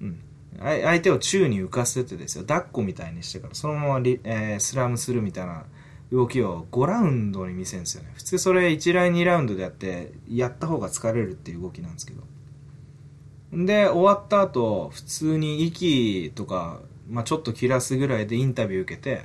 [0.00, 0.20] うん。
[0.58, 2.44] 相手を宙に浮かせてですよ。
[2.44, 5.64] 抱っこみたいにしてから、そのままリ、えー、スラムするみたいな
[6.14, 8.12] 動きを5ラウンドに見せるんですよね。
[8.14, 12.22] 普通それ1ラウンド2ラウンドでやって、やった方が疲れるっていう動きなんですけど。
[13.52, 19.22] で、終わった後、普通に息とか、まあちょっと切らすぐらいでインタビュー受けて、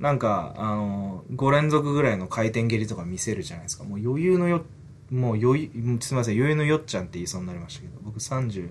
[0.00, 3.84] なんか、あの、5連続ぐらいの回転蹴りとか見せるじゃないですか。
[3.84, 4.64] もう余裕のよ、
[5.10, 8.70] もう余裕、すみません、余裕のよっちゃんって言いそうになりましたけど、僕30、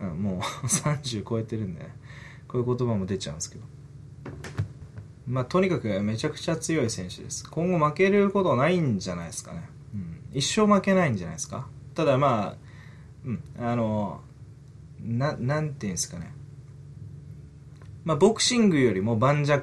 [0.00, 1.94] うん、もう 30超えてるんでね、
[2.48, 3.64] こういう言葉も出ちゃうんですけど。
[5.30, 7.48] まあ、とにかくめちゃくちゃ強い選手です。
[7.48, 9.68] 今後負けることないんじゃないですかね。
[9.94, 10.20] うん。
[10.34, 11.68] 一生負けないんじゃないですか。
[11.94, 12.70] ただまあ、
[13.24, 14.20] うん、あの、
[15.00, 16.32] な、なんていうんですかね。
[18.04, 19.56] まあ、ボクシングよりも盤石、え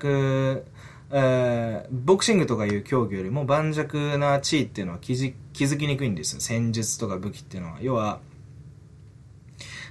[1.12, 3.86] ー、ボクシングとかいう競技よりも盤石
[4.18, 6.42] な地位っていうのは気づ気づきにくいんですよ。
[6.42, 7.80] 戦術とか武器っていうのは。
[7.82, 8.22] 要は、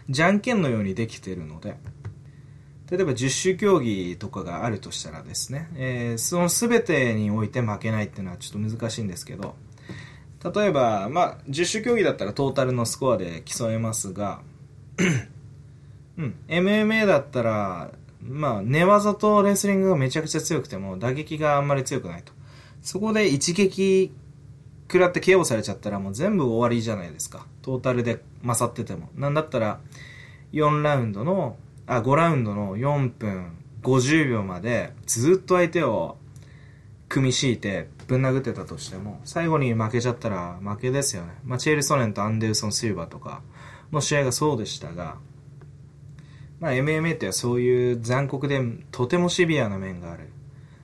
[0.09, 1.77] じゃんけんのようにできてるので、
[2.91, 9.57] 例えば十種競技とかがあるとしたらですね、えー、その全てにおいて負けないっていうのはちょっと難しいんですけど、
[10.55, 14.41] 例えば、まあ、十種競技だったらトータルのスコアで競えますが、
[16.17, 17.91] うん、MMA だったら、
[18.23, 22.33] まあ、寝技とレスリングがめちゃくちゃ強くても打撃があんまり強くないと。
[22.83, 24.13] そこで一撃
[24.89, 27.47] 食らって KO されちゃったらもう全部終わりじゃないですか。
[27.63, 29.09] トータルで勝ってても。
[29.17, 29.81] なんだったら、
[30.53, 31.57] 4ラウンドの、
[31.87, 36.19] あ、5ラウンドの4分50秒までずっと相手を
[37.09, 41.39] 組み敷いてぶん殴ってたとしても、最後に負けちゃったら負けですよね。
[41.45, 43.43] まあ、チェール・ソネンとアンデルソン・シルバーとか
[43.93, 45.17] の試合がそうでしたが、
[46.61, 48.61] まあ、MMA ってそういう残酷で
[48.91, 50.31] とてもシビアな面がある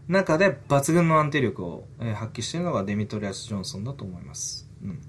[0.08, 4.68] 中で抜群の安定力を発揮しているのがデミトリアス・ジョンソンだと思います。
[4.82, 5.00] うん、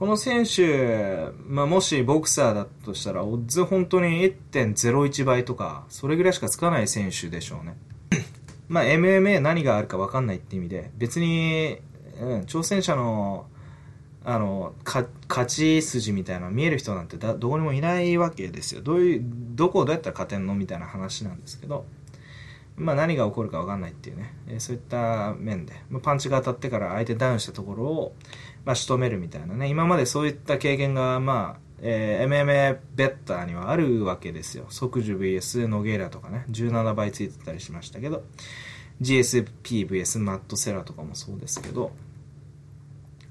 [0.00, 7.76] この選手、まあ、もしボクサーだとしたら、オッズ本当に1.01倍とか、それぐらいしかつかない選手でしょうね。
[8.66, 11.76] まあ、MMA 何があるか分かんないって意味で、別に、
[12.18, 13.44] うん、挑戦者の
[14.24, 15.06] あの勝
[15.46, 18.80] ち筋みたいな見える人なんてだどこにもいないわけですよ。
[18.80, 21.84] どういうどこをどうやったら勝てんのみたいな話なんですけど、
[22.80, 28.14] まあ、何が起こるか分かんないっていうね、え、そういった面で、まあ、パンチが当たってから相手ダウンしたところを、
[28.64, 38.22] まあ、仕留めるみたいなね今までそういった経験が、まあえー、MMA ベッターにはあるわけですよ即時 VS ノゲイラとかね17倍ついてたりしましたけど
[39.00, 41.92] GSPVS マットセラとかもそうですけど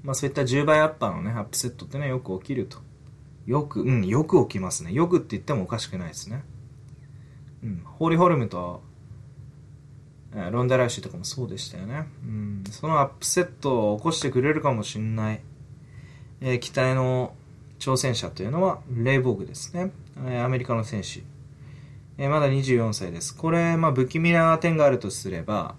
[0.02, 2.78] まあそういった10倍アッパーのね、アップセットってね、よく起きると。
[3.46, 4.92] よく、うん、よく起きますね。
[4.92, 6.44] よくって言ってもおかしくないですね。
[7.62, 8.82] うん、ホーリーホルムと、
[10.50, 12.06] ロンダ・ライシュとかもそうでしたよね。
[12.24, 15.40] うん、そのアップセットを起こしてくれるかもしれない、
[16.40, 17.34] えー、期待の
[17.80, 19.90] 挑戦者というのは、レイボーグですね。
[20.26, 21.22] えー、アメリカの選手。
[22.18, 23.36] えー、まだ24歳です。
[23.36, 25.74] これ、まあ、不気味な点があるとすれば、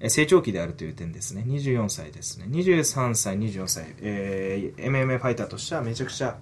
[0.00, 1.44] え成長期であるという点ですね。
[1.46, 2.46] 24歳ですね。
[2.48, 6.38] 23歳、24歳、えー、MMA ファイターとしてはめちゃくちゃ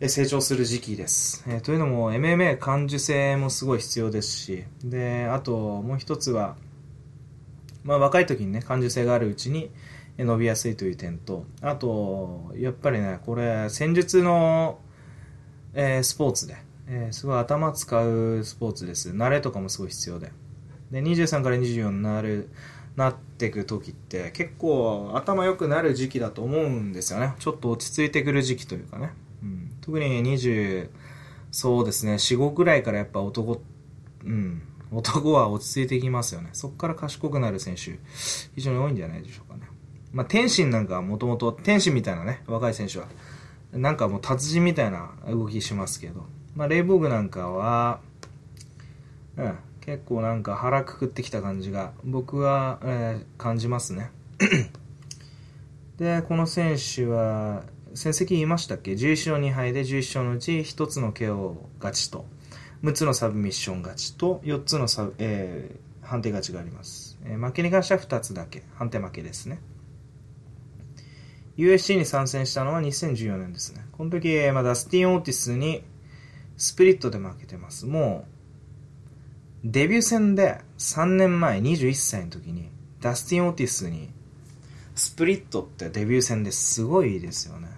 [0.00, 1.42] 成長する時期です。
[1.48, 6.56] えー、というのも MMA 感受性もすごい必要ですし、で、あともう一つは、
[7.82, 9.70] まあ若い時にね、感受性があるうちに
[10.18, 14.80] 伸びやすいという点と、あと、やっぱりね、これ、戦術の、
[15.72, 16.56] えー、スポーツで、
[16.88, 19.12] えー、すごい頭使うスポーツです。
[19.12, 20.30] 慣れとかもすごい必要で。
[20.90, 22.50] で23から24になる
[22.96, 29.12] なってく時って結構頭良くなる時期だと思うんですよねちょっと落ち着いてくる時期というかね、
[29.86, 30.90] 特に20
[31.52, 33.62] そうですね45ぐらいからやっぱ男
[34.24, 34.62] うん
[34.92, 36.50] 男は落ち着いてきますよね。
[36.52, 37.98] そこから賢くなる選手
[38.54, 39.68] 非常に多いんじゃないでしょうかね。
[40.12, 43.06] まあ天心なんかはもともと天心みたいなね若い選手は
[43.72, 46.26] なんかもう達人みたいな動きしますけど。
[46.54, 48.00] まあレイボーグなんかは
[49.36, 54.10] うん結構なんか腹くくってきた感じが僕は、えー、感じますね。
[55.98, 57.64] でこの選手は
[57.96, 62.26] 戦績言いましたっけ？11勝2敗で11勝のうち1つの KO 勝ちと
[62.84, 68.64] 6つのサブミッション勝ちと4つのサブ、えー、判定勝ちがあります、えー、負けに関しては2つだけ。
[68.74, 69.58] 判定負けですね。
[71.56, 73.86] UFC に参戦したのは2014年ですね。
[73.92, 75.82] この時、まあ、ダスティン・オーティズに
[76.58, 77.86] スプリットで負けてます。
[77.86, 78.26] も
[79.64, 82.68] うデビュー戦で3年前21歳の時に
[83.00, 84.10] ダスティン・オーティズに
[84.94, 87.68] スプリットってデビュー戦ですごいですよね、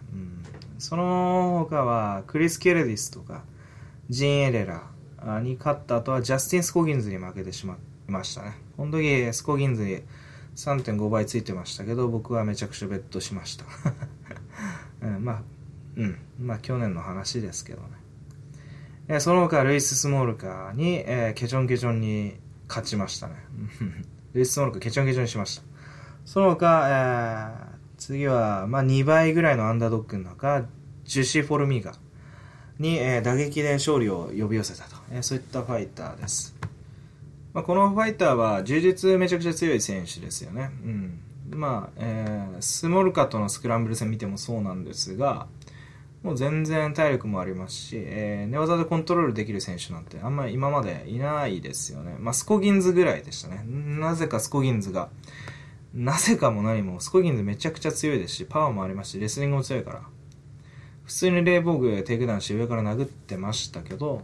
[0.79, 3.45] その他はクリス・ケレディスとか
[4.09, 10.03] ジン・エレラに勝った後はジャスティン・スコギンズに負けてしまいましたねこの時スコギンズに
[10.59, 13.65] 3.5倍ついてましたけど、僕はめちゃくちゃベットしました。
[15.07, 15.43] うん、まあ、
[15.97, 16.19] うん。
[16.41, 17.89] まあ、去年の話ですけどね。
[19.07, 23.35] え、その他、ルイス・スモールカーに、えー、ケチョンケチョンに勝ちましたね。
[24.35, 25.63] ルイス・スモールカーケチョンケチョンにしました。
[26.25, 27.68] その他、えー、
[27.99, 30.65] 次は、まあ、2倍ぐらいのアンダードッグの中、
[31.05, 31.95] ジュシー・フォルミーガ
[32.79, 36.57] に、えー、打撃で勝利を呼び寄せたと、えー、そういったファイターです。
[37.53, 40.71] まあ、このファイターは充実めちゃくちゃ強い選手ですよね。
[40.85, 41.21] うん。
[41.51, 45.49] まあ、えー、スモルカとのスクランブル戦見てもそうなんですが、
[46.23, 52.17] もう全然体力もありますし、えー、寝技でコントロールできる選手なんてあんまり今までいないですよね。
[52.19, 53.65] まあ、スコギンズぐらいでしたね。
[53.67, 55.09] なぜかスコギンズが、
[55.95, 60.03] なぜかも何も、スコギンズめちゃくちゃ強いですし、パワーもありますし、レスリングも強いから。
[61.05, 64.23] 普通にレイボーグテイクダウンして上から殴ってましたけど、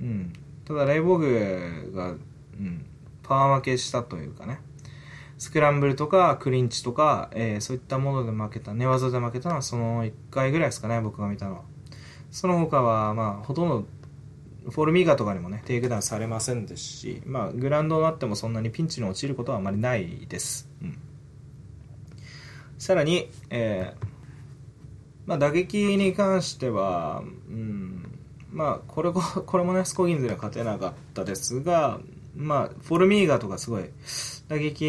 [0.00, 0.32] うん。
[0.64, 2.14] ただレイボーグが、う
[2.56, 2.86] ん、
[3.22, 4.60] パワー負けしたというかね。
[5.38, 11.62] スクランブルとかクリンチとか、えー、そういったもので負けた、寝技で負けたのはその1回ぐらいですかね、僕が見たのは。
[12.30, 13.86] その他は、まあ、ほとんど
[14.70, 20.68] フォルミーガとかにもね、テイクダウンされませんですし、まあ、グラウンドになってもそんなにピンチに陥ることはあまりないです。
[20.82, 20.98] うん。
[22.78, 24.06] さらに、えー、
[25.26, 28.18] まあ、打撃に関しては、うん、
[28.50, 32.00] まあ、これも、 これもね、スコギンズには勝てなかったですが、
[32.34, 33.84] まあ、フォルミーガとかすごい、
[34.48, 34.84] 打撃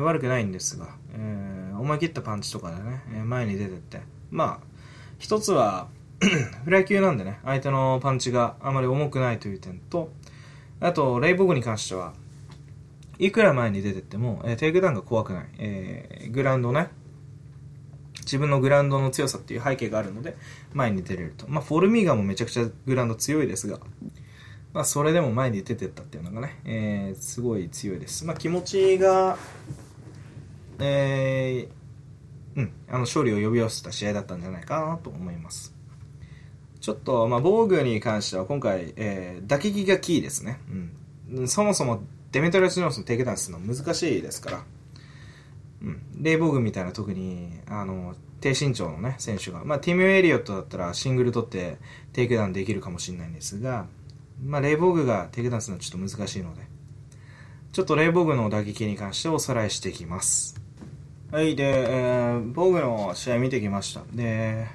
[0.00, 4.66] 悪くないんですが、えー、思い切ったパンチとかでね、前に出てって、まあ、
[5.18, 5.88] 一つは、
[6.64, 10.12] フライ級なんでね、相手のパンチがあまり重くないという点と、
[10.80, 12.12] あと、レイボグに関しては、
[13.18, 15.48] いくら前に出てっても、えー、テイクダウンが怖くない。
[15.58, 16.88] えー、グラウンドね、
[18.20, 20.36] 自分のグラウンドの強さっていう背景があるので、
[20.72, 21.46] 前に出れると。
[21.48, 23.78] まあ、フォルミーガもめちゃくちゃグラウンド強いですが、
[24.72, 28.24] まあ、それでも前に出てったっていうのがね、えー、すごい強いです。
[28.24, 29.36] まあ、気持ちが、
[30.78, 35.79] えー、うん、あの、勝利を呼び寄せた試合だったんじゃないかなと思います。
[36.80, 40.58] ちょっと、まあ、ボーグに関しては今回、えー、打撃がキーですね。
[41.28, 41.48] うん。
[41.48, 42.02] そもそも
[42.32, 44.64] デメトリアス・ジョンソンテイクダウンするの難しいですから。
[45.82, 46.02] うん。
[46.16, 49.64] レイボーグみたいな特に、あの、低身長のね、選手が。
[49.64, 51.76] まあ、ティム・エリオットだったらシングル取って
[52.12, 53.86] テイクダウンできるかもしれないんですが、
[54.42, 56.62] まあ、レイボーグがテイクダウンするのはちょっと難しいので、
[57.72, 60.60] ちょっとレイボーグの打撃に関しておさらいしていきます。
[61.30, 64.02] はい、で、えー、ボーグの試合見てきました。
[64.12, 64.66] で、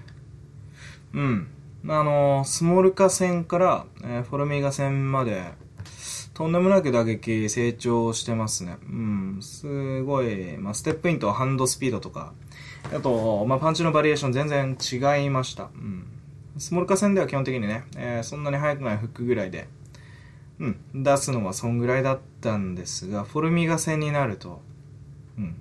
[1.14, 1.48] うん。
[1.88, 5.54] あの、スモール化戦から、えー、フォルミーガ戦まで、
[6.34, 8.78] とんでもなく打撃成長してますね。
[8.90, 12.34] うん、すごい、まあ、ステップインとハンドスピードとか、
[12.94, 15.70] あと、まあ、パンチのバリエーション全然違いました。
[15.76, 16.08] うん。
[16.58, 19.68] スモール化戦では基本的にね、えー、そんなに速くないフックぐらいで、
[20.60, 24.62] うん、出すのはそんぐらいだったんですが、フォルミーガ戦になると、
[25.38, 25.56] うん。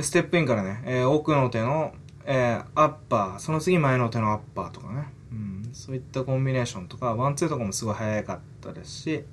[0.00, 1.92] ステップインからね、えー、奥の手の
[2.26, 9.24] えー、アッパー、その次前の手のアッパーとかね、うん、そういったコンビネーションとか、ワンツーとかもすごい早かったですし、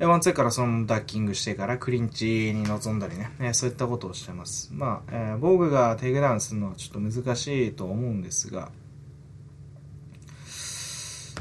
[0.00, 4.70] ワンツーからそのダッキングしてからクリンチに臨んだりね、えー、そういったことをしてます。
[4.72, 8.70] まあ、えー、ボーグがテイクダウンするのはちょっと難しいと思うんですが、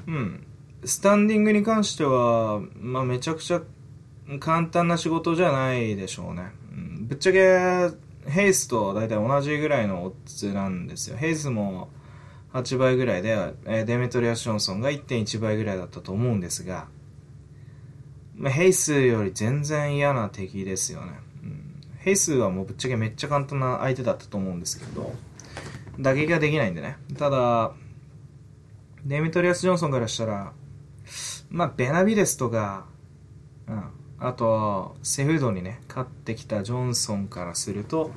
[0.07, 0.47] うん、
[0.83, 3.61] スタンディングに関しては、まあ、めちゃくちゃ
[4.39, 6.51] 簡単な仕事じゃないでしょうね。
[6.71, 7.95] うん、ぶっちゃけ、
[8.27, 11.17] ヘイスと大体同じぐらいのオッズなんですよ。
[11.17, 11.89] ヘイスも
[12.53, 16.87] 8倍ぐらいで、えデメトリア・ションソンが1.1倍ぐらいだったと思うんですが、
[18.35, 21.13] まあ、ヘイスより全然嫌な敵ですよね、
[21.43, 21.83] うん。
[21.97, 25.13] ヘイスはもうぶっちゃけめっちゃ簡単な相手だったと思うんですけど、
[25.99, 26.97] 打撃ができないんでね。
[27.17, 27.71] ただ、
[29.05, 30.53] デメトリアス・ジョンソンからしたら、
[31.49, 32.85] まあ、ベナビデスとか、
[33.67, 33.83] うん、
[34.19, 38.11] あと、セフードにね、勝ってきたジョンソンからすると、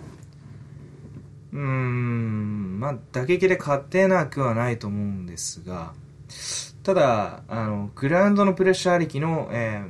[1.52, 5.92] うーん、まあ、打撃で勝てなくはないと思うんですが、
[6.82, 9.84] ただ、あの、グラウンドのプレッシャーありきの、え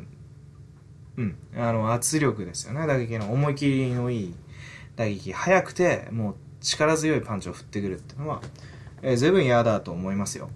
[1.16, 4.34] ー、うん、あの、圧力ですよね、打撃の思い切りのいい
[4.96, 5.32] 打撃。
[5.32, 8.42] 速くて、もう力強いパンチを振ってくるっていうのは、
[9.02, 10.50] えー、随分嫌だと思いますよ。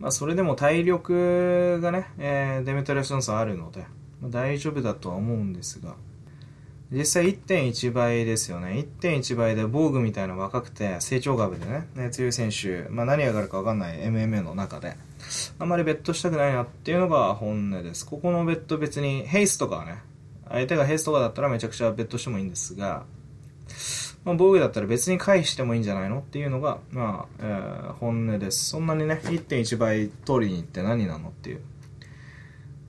[0.00, 3.84] まあ、それでも体力がね、えー、デメトリア・ジョンソンあるので、
[4.22, 5.94] 大丈夫だとは思うんですが、
[6.92, 8.84] 実際1.1倍ですよね。
[9.00, 14.96] 1.1倍で防具みたいな若くて成長株でね、ね強い選手、まあ何上がるかわかんない MMA の中で、
[15.58, 18.04] あんまりベットしたくないなっていうのが本音です。
[18.04, 20.02] ここのベット別にヘイスとかはね、
[20.48, 23.04] 相手がヘイスとかだったらめちゃくちゃベットしてもいいんですが、
[24.24, 28.70] まあ、防具だったら別に返してもいいんじゃないのっていうのが、まあ、えー、本音です。
[28.70, 31.60] そんなにね、1.1倍通りに行って何なのっていう。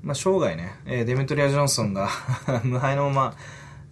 [0.03, 2.09] まあ、生涯ね、えー、デメトリア・ジョンソンが
[2.63, 3.35] 無敗のまま、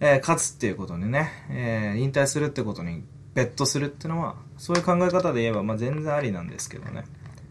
[0.00, 3.04] えー、勝つっていうことにね、えー、引退するってことに
[3.34, 7.04] ベットするっていうのは、そういう考え方で言えば、まあ、全然ありなんですけどね。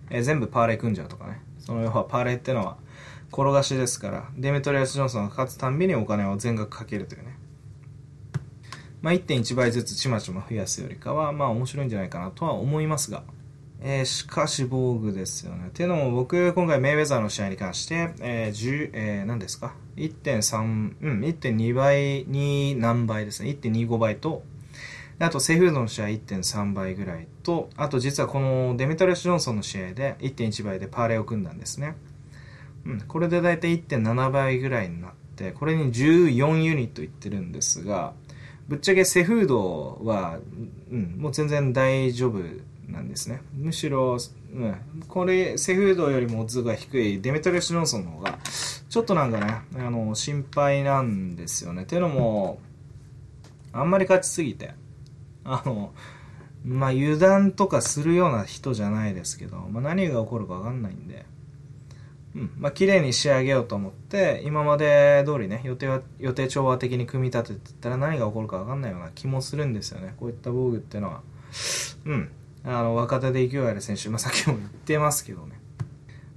[0.10, 1.42] えー、全部パーレー組んじゃうとかね。
[1.60, 2.78] その要はパーレーってのは、
[3.32, 7.38] 転がしですから、デメトリアス・ジョンソンが勝つたんびにお金を全額かけるというね。
[9.02, 13.24] まあ、1.1倍ずつちまちま増やすよりかは、まあ面白いんじゃないかなとは思いますが、
[13.82, 15.68] えー、しかし防具ですよね。
[15.68, 23.50] っていうのも僕、今回メイウェザーの試合に関して、えー、10、えー、何ですか ?1.3、うん、1.2倍に何倍ですね。
[23.50, 24.44] 1.25倍と、
[25.20, 31.96] あと、セーフードの試合1.3倍ぐらいと、あと実はこのデメトレス・ジョンソンの試合で1.1倍でパーレを組んだんですね。
[32.86, 38.14] うん、これでだいたい1.7倍ぐらいになって、これに14ユニットいってるんですが、
[38.70, 40.40] ぶっちゃけセフードは、
[40.92, 42.40] うん、もう全然大丈夫
[42.92, 43.42] なんですね。
[43.54, 44.18] むしろ、
[44.54, 44.76] うん、
[45.08, 48.40] これ、セフードよりも図が低いデメトレス・ジョンソンの方が、
[48.90, 51.86] ちょっとなんかね、あの、心配なんですよね。
[51.86, 52.60] ていうのも、
[53.72, 54.74] あんまり勝ちすぎて、
[55.44, 55.94] あの、
[56.64, 61.26] まあ、油断とかするような人じゃないですけど、まあ、何が起こるかわかんないんで、
[62.36, 70.14] うん、まあ、綺麗に仕上げようと思って、今まで通りね、予定は、予定調和的に組み立ててたら何が起こるかわかんないような気もするんですよね。
[70.20, 71.22] こういった防具っていうのは。
[72.06, 72.30] うん。
[72.64, 75.60] あの、若手で勢いある選手、まあ、さっきも言ってますけどね。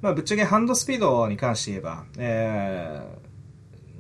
[0.01, 3.03] まあ、ぶっちゃけハンドスピードに関して言えば、え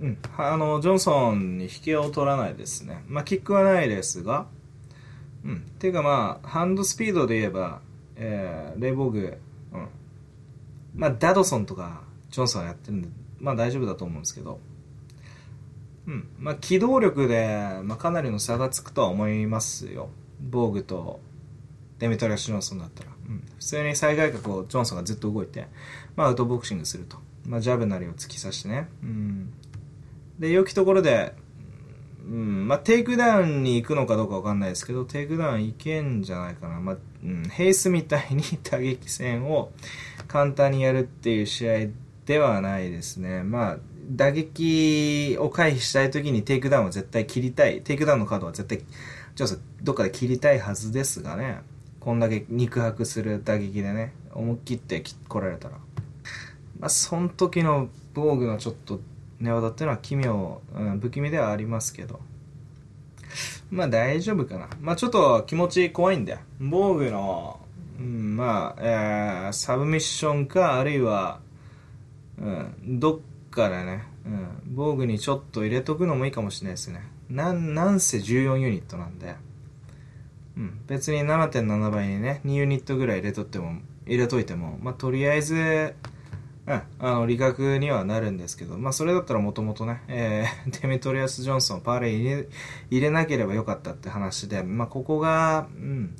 [0.00, 3.04] ー、うん、あの、ジョンソンに引けを取らないですね。
[3.06, 4.46] まあ、キックはないですが、
[5.44, 5.60] うん。
[5.78, 7.80] ていうかまあ、ハンドスピードで言えば、
[8.16, 9.38] えー、レイボーグ、
[9.72, 9.88] うん。
[10.94, 13.08] まあ、ダドソンとか、ジョンソンやってるんで、
[13.38, 14.60] まあ大丈夫だと思うんですけど、
[16.06, 16.28] うん。
[16.38, 20.10] まあ、機動力で、まあ、かなりの差がつくとは思いますよ。
[20.40, 21.20] ボーグと
[22.02, 25.68] デメトリアス・ジョンソンだったら、うん、普通に最外角をジョンソンがずっと動いて、
[26.16, 27.16] まあ、アウトボクシングすると、
[27.46, 29.52] まあ、ジャブなりを突き刺してね、うん、
[30.40, 31.32] で良きところで、
[32.26, 32.66] うん。
[32.66, 39.70] まあ、テイクダウンに行くのかどうかわかんないですけどテイクダウンいけんじゃないかな、まあうん、ヘイスみたいに打撃戦を
[40.26, 41.88] 簡単にやるっていう試合
[42.26, 43.44] ではないですね。
[43.44, 43.78] まあ
[44.10, 47.80] 打撃を回避したい時にテイクダウンは絶対切りたい。
[47.82, 48.84] テイクダウンのカードは絶対
[49.34, 51.62] ちょっとどっかで切りたいはずですがね。
[52.04, 55.76] こんだけ肉薄する打撃でね、思い切って来られたら。
[56.80, 58.98] まあ、その時の防具のちょっと
[59.38, 62.18] 寝技っていうのは奇妙、うん、不気味ではありますけど。
[63.70, 64.68] まあ大丈夫かな。
[64.80, 66.38] まあちょっと気持ち怖いんだよ。
[66.58, 67.60] 防具の、
[68.00, 71.38] うん、まあ、えー、サブミッションか、あるいは、
[72.36, 77.00] うん、どっかでね、うん、防具にちょっと入れとくのもいいかもしれないですね。
[77.30, 79.36] な、なんせ14ユニットなんで。
[80.56, 85.54] うん、別に7.7倍にね2ユニットぐらい入れとっても入れといても、まあ、とりあえず、
[86.66, 92.48] うん、あの利確にはなるんですけど、まあ、それだったらもともとね、えー、 デメトリアス・ジョンソンパーレイ入れ
[92.90, 96.16] 入れなければよかったって話で、まあ、ここが、うん、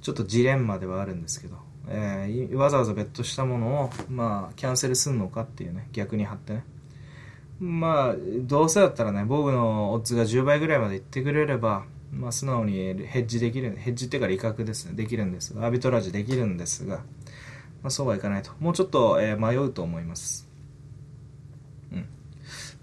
[0.00, 1.56] ちょっとジレンマではあるんですけど、
[1.88, 6.64] えー、わざわざベットしたものを、まあ、キャンセルすんのかっていうね逆に張ってね。
[7.58, 12.74] まあどうせだったらね防具のオッズが10倍ぐらいまでいってくれればまあ、素直に
[13.06, 16.96] ヘッジできる、ヘッジっていうか利確ですね、できるんですが、アビトラージできるんですが、
[17.82, 18.52] まあ、そうはいかないと。
[18.60, 20.48] もうちょっと、えー、迷うと思います。
[21.92, 22.08] うん。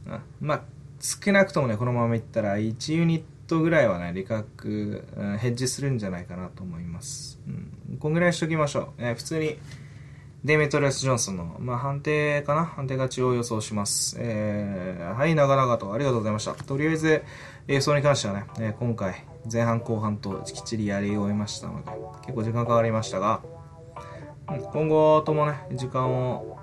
[0.07, 0.61] あまあ、
[0.99, 5.03] 少なくともね、このままいったら、1ユニットぐらいはね、利確、
[5.39, 7.39] ヘッジするんじゃないかなと思います。
[7.47, 7.97] うん。
[7.97, 9.03] こんぐらいしときましょう。
[9.03, 9.57] えー、普通に、
[10.44, 12.65] デメトレス・ジョンソンの、まあ、判定かな？
[12.65, 14.18] 判定勝ちを予想します。
[14.20, 16.53] えー、はい、長々とありがとうございました。
[16.53, 17.24] とりあえず、
[17.70, 21.91] 映像に関してはね、えー、今回、前半後半ときっちりやり終えましたので、
[22.24, 23.41] 結構時間かかりましたが、
[24.49, 26.60] うん、今後ともね、時間を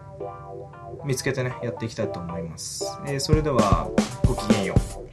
[1.06, 2.84] 見つけてね、やっていきたいと思います。
[3.06, 3.88] えー、それでは、
[4.26, 5.09] ごきげんよう。